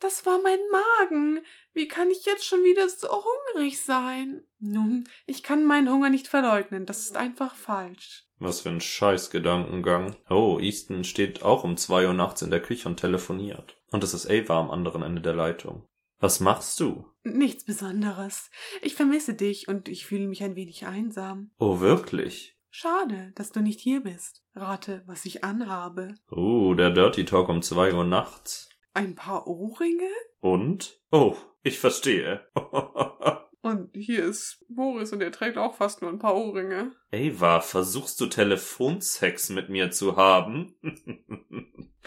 [0.00, 1.44] Das war mein Magen.
[1.74, 4.44] Wie kann ich jetzt schon wieder so hungrig sein?
[4.60, 6.86] Nun, ich kann meinen Hunger nicht verleugnen.
[6.86, 8.24] Das ist einfach falsch.
[8.38, 10.16] Was für ein Scheißgedankengang.
[10.30, 13.76] Oh, Easton steht auch um zwei Uhr nachts in der Küche und telefoniert.
[13.90, 15.86] Und es ist Ava am anderen Ende der Leitung.
[16.20, 17.04] Was machst du?
[17.24, 18.50] Nichts Besonderes.
[18.80, 21.50] Ich vermisse dich und ich fühle mich ein wenig einsam.
[21.58, 22.57] Oh, wirklich?
[22.80, 24.44] Schade, dass du nicht hier bist.
[24.54, 26.14] Rate, was ich anhabe.
[26.30, 28.68] Uh, der Dirty Talk um zwei Uhr nachts.
[28.94, 30.08] Ein paar Ohrringe?
[30.38, 31.00] Und?
[31.10, 32.46] Oh, ich verstehe.
[33.62, 36.92] Und hier ist Boris und er trägt auch fast nur ein paar Ohrringe.
[37.12, 40.76] Ava, versuchst du Telefonsex mit mir zu haben?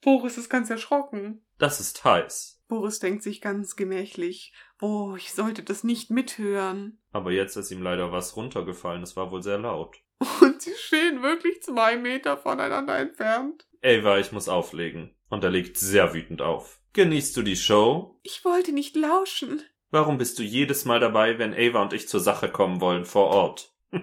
[0.00, 1.44] Boris ist ganz erschrocken.
[1.58, 2.62] Das ist heiß.
[2.68, 7.00] Boris denkt sich ganz gemächlich, oh, ich sollte das nicht mithören.
[7.12, 9.96] Aber jetzt ist ihm leider was runtergefallen, es war wohl sehr laut.
[10.40, 13.66] Und sie stehen wirklich zwei Meter voneinander entfernt.
[13.82, 15.14] Ava, ich muss auflegen.
[15.28, 16.80] Und er legt sehr wütend auf.
[16.92, 18.18] Genießt du die Show?
[18.22, 19.62] Ich wollte nicht lauschen.
[19.90, 23.28] Warum bist du jedes Mal dabei, wenn Ava und ich zur Sache kommen wollen vor
[23.28, 23.72] Ort?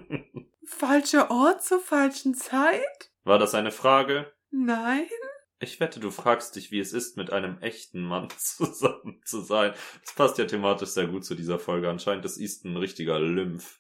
[0.66, 3.12] Falscher Ort zur falschen Zeit?
[3.24, 4.32] War das eine Frage?
[4.50, 5.06] Nein.
[5.60, 9.74] Ich wette, du fragst dich, wie es ist, mit einem echten Mann zusammen zu sein.
[10.04, 11.90] Das passt ja thematisch sehr gut zu dieser Folge.
[11.90, 13.80] Anscheinend ist Easton ein richtiger Lymph.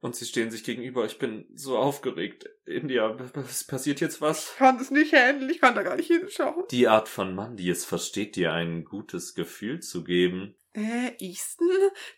[0.00, 1.04] Und sie stehen sich gegenüber.
[1.04, 2.48] Ich bin so aufgeregt.
[2.64, 3.14] India,
[3.46, 4.52] es passiert jetzt was?
[4.52, 6.64] Ich kann es nicht handeln, ich kann da gar nicht hinschauen.
[6.70, 10.54] Die Art von Mann, die es versteht, dir ein gutes Gefühl zu geben.
[10.72, 11.68] Äh, Easton,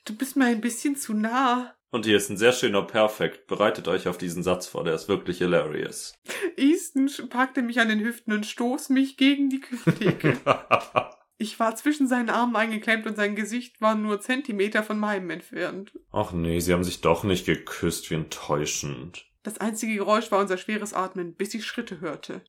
[0.05, 1.77] du bist mir ein bisschen zu nah.
[1.97, 3.47] Und hier ist ein sehr schöner Perfekt.
[3.47, 6.13] Bereitet euch auf diesen Satz vor, der ist wirklich hilarious.
[6.59, 10.37] Easton packte mich an den Hüften und stoß mich gegen die Küchentheke.
[11.39, 15.93] ich war zwischen seinen Armen eingeklemmt und sein Gesicht war nur Zentimeter von meinem entfernt.
[16.13, 19.25] Ach nee, sie haben sich doch nicht geküsst, wie enttäuschend.
[19.47, 22.43] Das einzige Geräusch war unser schweres Atmen, bis ich Schritte hörte.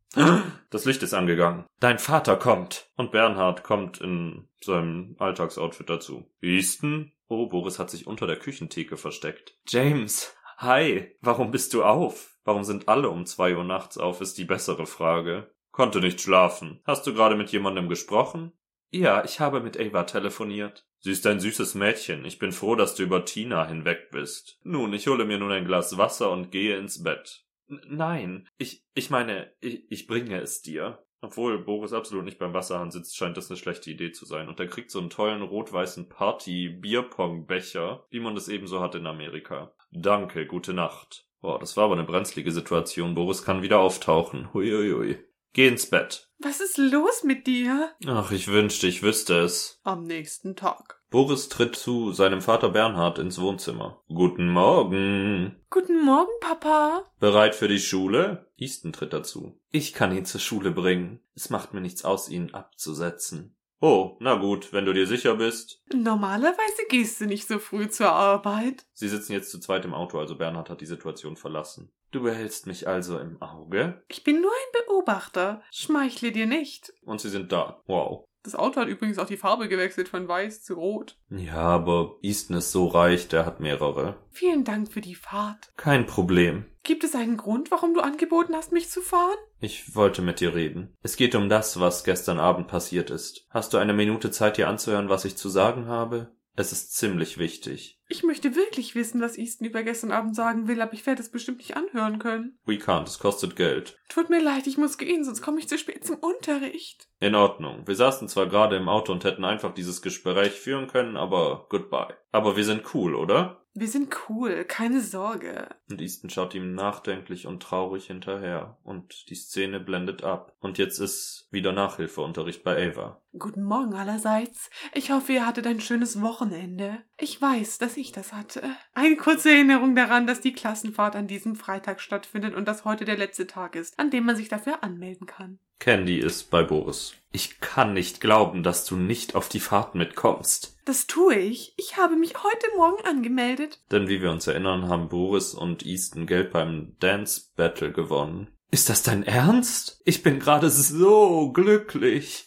[0.72, 1.68] Das Licht ist angegangen.
[1.80, 2.90] Dein Vater kommt.
[2.96, 6.28] Und Bernhard kommt in seinem Alltagsoutfit dazu.
[6.42, 7.12] Easton?
[7.28, 9.60] Oh, Boris hat sich unter der Küchentheke versteckt.
[9.68, 11.16] James, hi.
[11.22, 12.36] Warum bist du auf?
[12.44, 15.54] Warum sind alle um zwei Uhr nachts auf, ist die bessere Frage.
[15.70, 16.82] Konnte nicht schlafen.
[16.84, 18.54] Hast du gerade mit jemandem gesprochen?
[18.92, 20.86] Ja, ich habe mit Ava telefoniert.
[21.00, 22.26] Sie ist ein süßes Mädchen.
[22.26, 24.60] Ich bin froh, dass du über Tina hinweg bist.
[24.64, 27.46] Nun, ich hole mir nun ein Glas Wasser und gehe ins Bett.
[27.70, 31.04] N nein, ich, ich meine, ich, ich bringe es dir.
[31.20, 34.48] Obwohl Boris absolut nicht beim Wasserhahn sitzt, scheint das eine schlechte Idee zu sein.
[34.48, 39.74] Und er kriegt so einen tollen rot-weißen Party-Bierpong-Becher, wie man das ebenso hat in Amerika.
[39.92, 41.28] Danke, gute Nacht.
[41.42, 43.16] Boah, das war aber eine brenzlige Situation.
[43.16, 44.54] Boris kann wieder auftauchen.
[44.54, 45.18] Huiuiui.
[45.58, 46.30] Geh ins Bett.
[46.38, 47.90] Was ist los mit dir?
[48.06, 49.80] Ach, ich wünschte, ich wüsste es.
[49.84, 51.02] Am nächsten Tag.
[51.10, 54.04] Boris tritt zu seinem Vater Bernhard ins Wohnzimmer.
[54.08, 55.56] Guten Morgen.
[55.72, 57.06] Guten Morgen, Papa.
[57.20, 58.46] Bereit für die Schule?
[58.56, 59.60] Easton tritt dazu.
[59.72, 61.22] Ich kann ihn zur Schule bringen.
[61.34, 63.56] Es macht mir nichts aus, ihn abzusetzen.
[63.80, 65.84] Oh, na gut, wenn du dir sicher bist.
[65.94, 68.86] Normalerweise gehst du nicht so früh zur Arbeit.
[68.94, 71.92] Sie sitzen jetzt zu zweit im Auto, also Bernhard hat die Situation verlassen.
[72.12, 74.04] Du behältst mich also im Auge?
[74.08, 75.62] Ich bin nur ein Beobachter.
[75.72, 76.94] Schmeichle dir nicht.
[77.04, 77.82] Und sie sind da.
[77.86, 78.26] Wow.
[78.48, 81.18] Das Auto hat übrigens auch die Farbe gewechselt von weiß zu rot.
[81.30, 84.16] Ja, aber Easton ist so reich, der hat mehrere.
[84.32, 85.74] Vielen Dank für die Fahrt.
[85.76, 86.64] Kein Problem.
[86.84, 89.36] Gibt es einen Grund, warum du angeboten hast, mich zu fahren?
[89.60, 90.96] Ich wollte mit dir reden.
[91.02, 93.46] Es geht um das, was gestern Abend passiert ist.
[93.50, 96.32] Hast du eine Minute Zeit, dir anzuhören, was ich zu sagen habe?
[96.56, 97.97] Es ist ziemlich wichtig.
[98.10, 101.30] Ich möchte wirklich wissen, was Easton über gestern Abend sagen will, aber ich werde es
[101.30, 102.58] bestimmt nicht anhören können.
[102.66, 103.98] We can't, es kostet Geld.
[104.08, 107.10] Tut mir leid, ich muss gehen, sonst komme ich zu spät zum Unterricht.
[107.20, 107.86] In Ordnung.
[107.86, 112.16] Wir saßen zwar gerade im Auto und hätten einfach dieses Gespräch führen können, aber goodbye.
[112.32, 113.64] Aber wir sind cool, oder?
[113.80, 115.68] Wir sind cool, keine Sorge.
[115.88, 118.80] Und Easton schaut ihm nachdenklich und traurig hinterher.
[118.84, 120.56] Und die Szene blendet ab.
[120.60, 123.22] Und jetzt ist wieder Nachhilfeunterricht bei Ava.
[123.38, 124.72] Guten Morgen allerseits.
[124.96, 127.04] Ich hoffe, ihr hattet ein schönes Wochenende.
[127.20, 128.64] Ich weiß, dass ich das hatte.
[128.94, 133.18] Eine kurze Erinnerung daran, dass die Klassenfahrt an diesem Freitag stattfindet und dass heute der
[133.18, 135.60] letzte Tag ist, an dem man sich dafür anmelden kann.
[135.80, 137.14] Candy ist bei Boris.
[137.32, 140.78] Ich kann nicht glauben, dass du nicht auf die Fahrt mitkommst.
[140.86, 141.74] Das tue ich.
[141.78, 143.80] Ich habe mich heute Morgen angemeldet.
[143.92, 148.48] Denn wie wir uns erinnern, haben Boris und Easton Geld beim Dance Battle gewonnen.
[148.72, 150.02] Ist das dein Ernst?
[150.04, 152.47] Ich bin gerade so glücklich.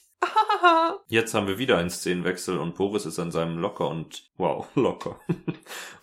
[1.11, 5.19] Jetzt haben wir wieder einen Szenenwechsel und Boris ist an seinem Locker und wow, locker.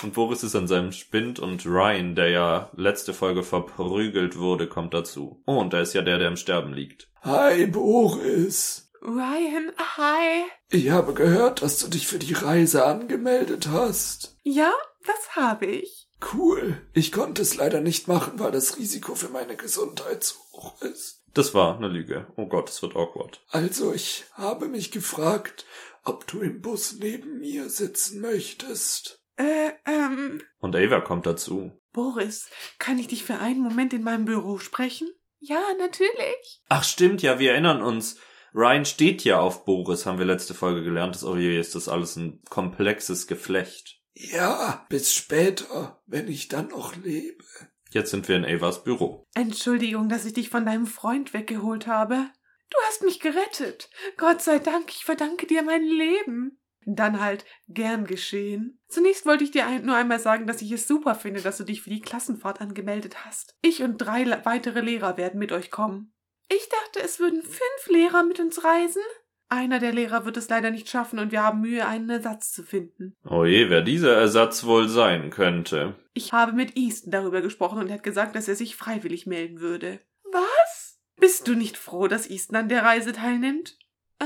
[0.04, 4.94] und Boris ist an seinem Spind und Ryan, der ja letzte Folge verprügelt wurde, kommt
[4.94, 5.42] dazu.
[5.46, 7.10] Oh, und da ist ja der, der im Sterben liegt.
[7.22, 8.92] Hi, Boris.
[9.02, 10.44] Ryan, hi.
[10.72, 14.36] Ich habe gehört, dass du dich für die Reise angemeldet hast.
[14.44, 14.74] Ja,
[15.06, 16.10] das habe ich.
[16.34, 16.82] Cool.
[16.94, 21.17] Ich konnte es leider nicht machen, weil das Risiko für meine Gesundheit zu hoch ist.
[21.38, 22.26] Das war eine Lüge.
[22.36, 23.44] Oh Gott, es wird awkward.
[23.50, 25.68] Also, ich habe mich gefragt,
[26.04, 29.22] ob du im Bus neben mir sitzen möchtest.
[29.36, 30.42] Äh, ähm.
[30.58, 31.80] Und Ava kommt dazu.
[31.94, 35.10] Boris, kann ich dich für einen Moment in meinem Büro sprechen?
[35.38, 36.64] Ja, natürlich.
[36.70, 38.20] Ach stimmt, ja, wir erinnern uns.
[38.56, 41.14] Ryan steht ja auf Boris, haben wir letzte Folge gelernt.
[41.14, 44.02] Das, oh je, ist das alles ein komplexes Geflecht.
[44.16, 47.44] Ja, bis später, wenn ich dann noch lebe.
[47.92, 49.26] Jetzt sind wir in Avas Büro.
[49.34, 52.30] Entschuldigung, dass ich dich von deinem Freund weggeholt habe.
[52.70, 53.90] Du hast mich gerettet.
[54.18, 56.60] Gott sei Dank, ich verdanke dir mein Leben.
[56.86, 58.80] Dann halt gern geschehen.
[58.88, 61.82] Zunächst wollte ich dir nur einmal sagen, dass ich es super finde, dass du dich
[61.82, 63.58] für die Klassenfahrt angemeldet hast.
[63.62, 66.14] Ich und drei weitere Lehrer werden mit euch kommen.
[66.50, 69.02] Ich dachte, es würden fünf Lehrer mit uns reisen.
[69.50, 72.64] Einer der Lehrer wird es leider nicht schaffen und wir haben Mühe, einen Ersatz zu
[72.64, 73.16] finden.
[73.24, 75.96] Oh je, wer dieser Ersatz wohl sein könnte.
[76.14, 79.62] Ich habe mit Easton darüber gesprochen und er hat gesagt, dass er sich freiwillig melden
[79.62, 80.00] würde.
[80.32, 81.00] Was?
[81.16, 83.78] Bist du nicht froh, dass Easton an der Reise teilnimmt?
[84.20, 84.26] Äh,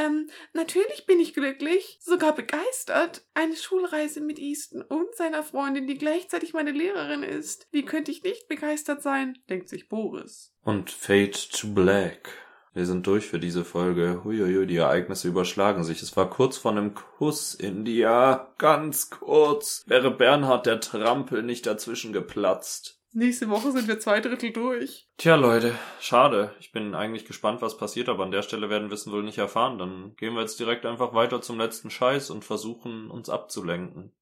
[0.00, 3.24] ähm, natürlich bin ich glücklich, sogar begeistert.
[3.34, 7.66] Eine Schulreise mit Easton und seiner Freundin, die gleichzeitig meine Lehrerin ist.
[7.72, 9.38] Wie könnte ich nicht begeistert sein?
[9.48, 10.54] denkt sich Boris.
[10.62, 12.30] Und Fade to Black.
[12.74, 14.22] Wir sind durch für diese Folge.
[14.24, 16.02] Huiuiui, die Ereignisse überschlagen sich.
[16.02, 18.48] Es war kurz vor einem Kuss, India.
[18.56, 19.84] Ganz kurz.
[19.86, 22.98] Wäre Bernhard der Trampel nicht dazwischen geplatzt.
[23.14, 25.06] Nächste Woche sind wir zwei Drittel durch.
[25.18, 26.54] Tja, Leute, schade.
[26.60, 29.36] Ich bin eigentlich gespannt, was passiert, aber an der Stelle werden wir es wohl nicht
[29.36, 29.76] erfahren.
[29.76, 34.12] Dann gehen wir jetzt direkt einfach weiter zum letzten Scheiß und versuchen, uns abzulenken.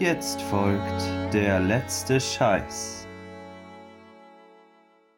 [0.00, 3.06] Jetzt folgt der letzte Scheiß.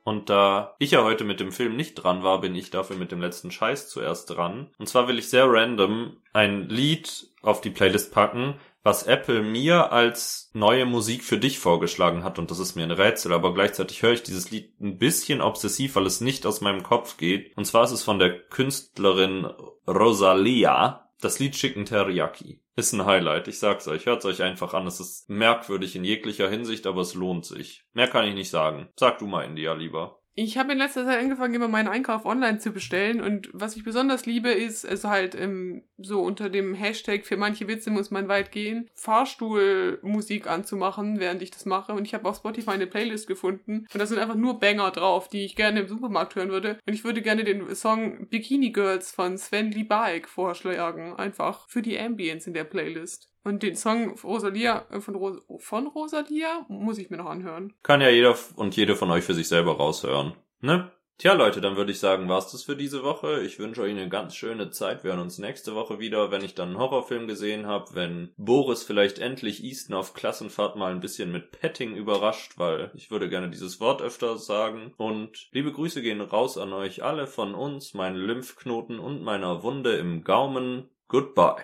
[0.05, 3.11] Und da ich ja heute mit dem Film nicht dran war, bin ich dafür mit
[3.11, 4.70] dem letzten Scheiß zuerst dran.
[4.77, 9.93] Und zwar will ich sehr random ein Lied auf die Playlist packen, was Apple mir
[9.93, 12.39] als neue Musik für dich vorgeschlagen hat.
[12.39, 15.97] Und das ist mir ein Rätsel, aber gleichzeitig höre ich dieses Lied ein bisschen obsessiv,
[15.97, 17.57] weil es nicht aus meinem Kopf geht.
[17.57, 19.47] Und zwar ist es von der Künstlerin
[19.89, 21.09] Rosalia.
[21.22, 23.49] Das Lied Chicken Teriyaki ist ein Highlight.
[23.49, 24.87] Ich sag's euch, hört's euch einfach an.
[24.87, 27.85] Es ist merkwürdig in jeglicher Hinsicht, aber es lohnt sich.
[27.95, 28.89] Mehr kann ich nicht sagen.
[28.97, 30.16] Sag du mal, India, lieber.
[30.39, 33.84] Ich habe in letzter Zeit angefangen, immer meinen Einkauf online zu bestellen und was ich
[33.84, 38.28] besonders liebe, ist also halt ähm, so unter dem Hashtag für manche Witze muss man
[38.28, 43.26] weit gehen, Fahrstuhlmusik anzumachen, während ich das mache und ich habe auf Spotify eine Playlist
[43.26, 46.78] gefunden und da sind einfach nur Banger drauf, die ich gerne im Supermarkt hören würde
[46.87, 51.99] und ich würde gerne den Song Bikini Girls von Sven Liebeig vorschlagen, einfach für die
[51.99, 53.30] Ambience in der Playlist.
[53.47, 57.74] Und den Song Rosalia, äh, von, Ros von Rosalia muss ich mir noch anhören.
[57.84, 60.34] Kann ja jeder und jede von euch für sich selber raushören.
[60.61, 60.90] Ne?
[61.18, 63.42] Tja, Leute, dann würde ich sagen, war's das für diese Woche.
[63.42, 65.05] Ich wünsche euch eine ganz schöne Zeit.
[65.05, 68.82] Wir hören uns nächste Woche wieder, wenn ich dann einen Horrorfilm gesehen habe, wenn Boris
[68.82, 73.49] vielleicht endlich Easton auf Klassenfahrt mal ein bisschen mit Petting überrascht, weil ich würde gerne
[73.49, 74.92] dieses Wort öfter sagen.
[74.97, 79.94] Und liebe Grüße gehen raus an euch alle von uns, meinen Lymphknoten und meiner Wunde
[79.94, 80.90] im Gaumen.
[81.07, 81.62] Goodbye.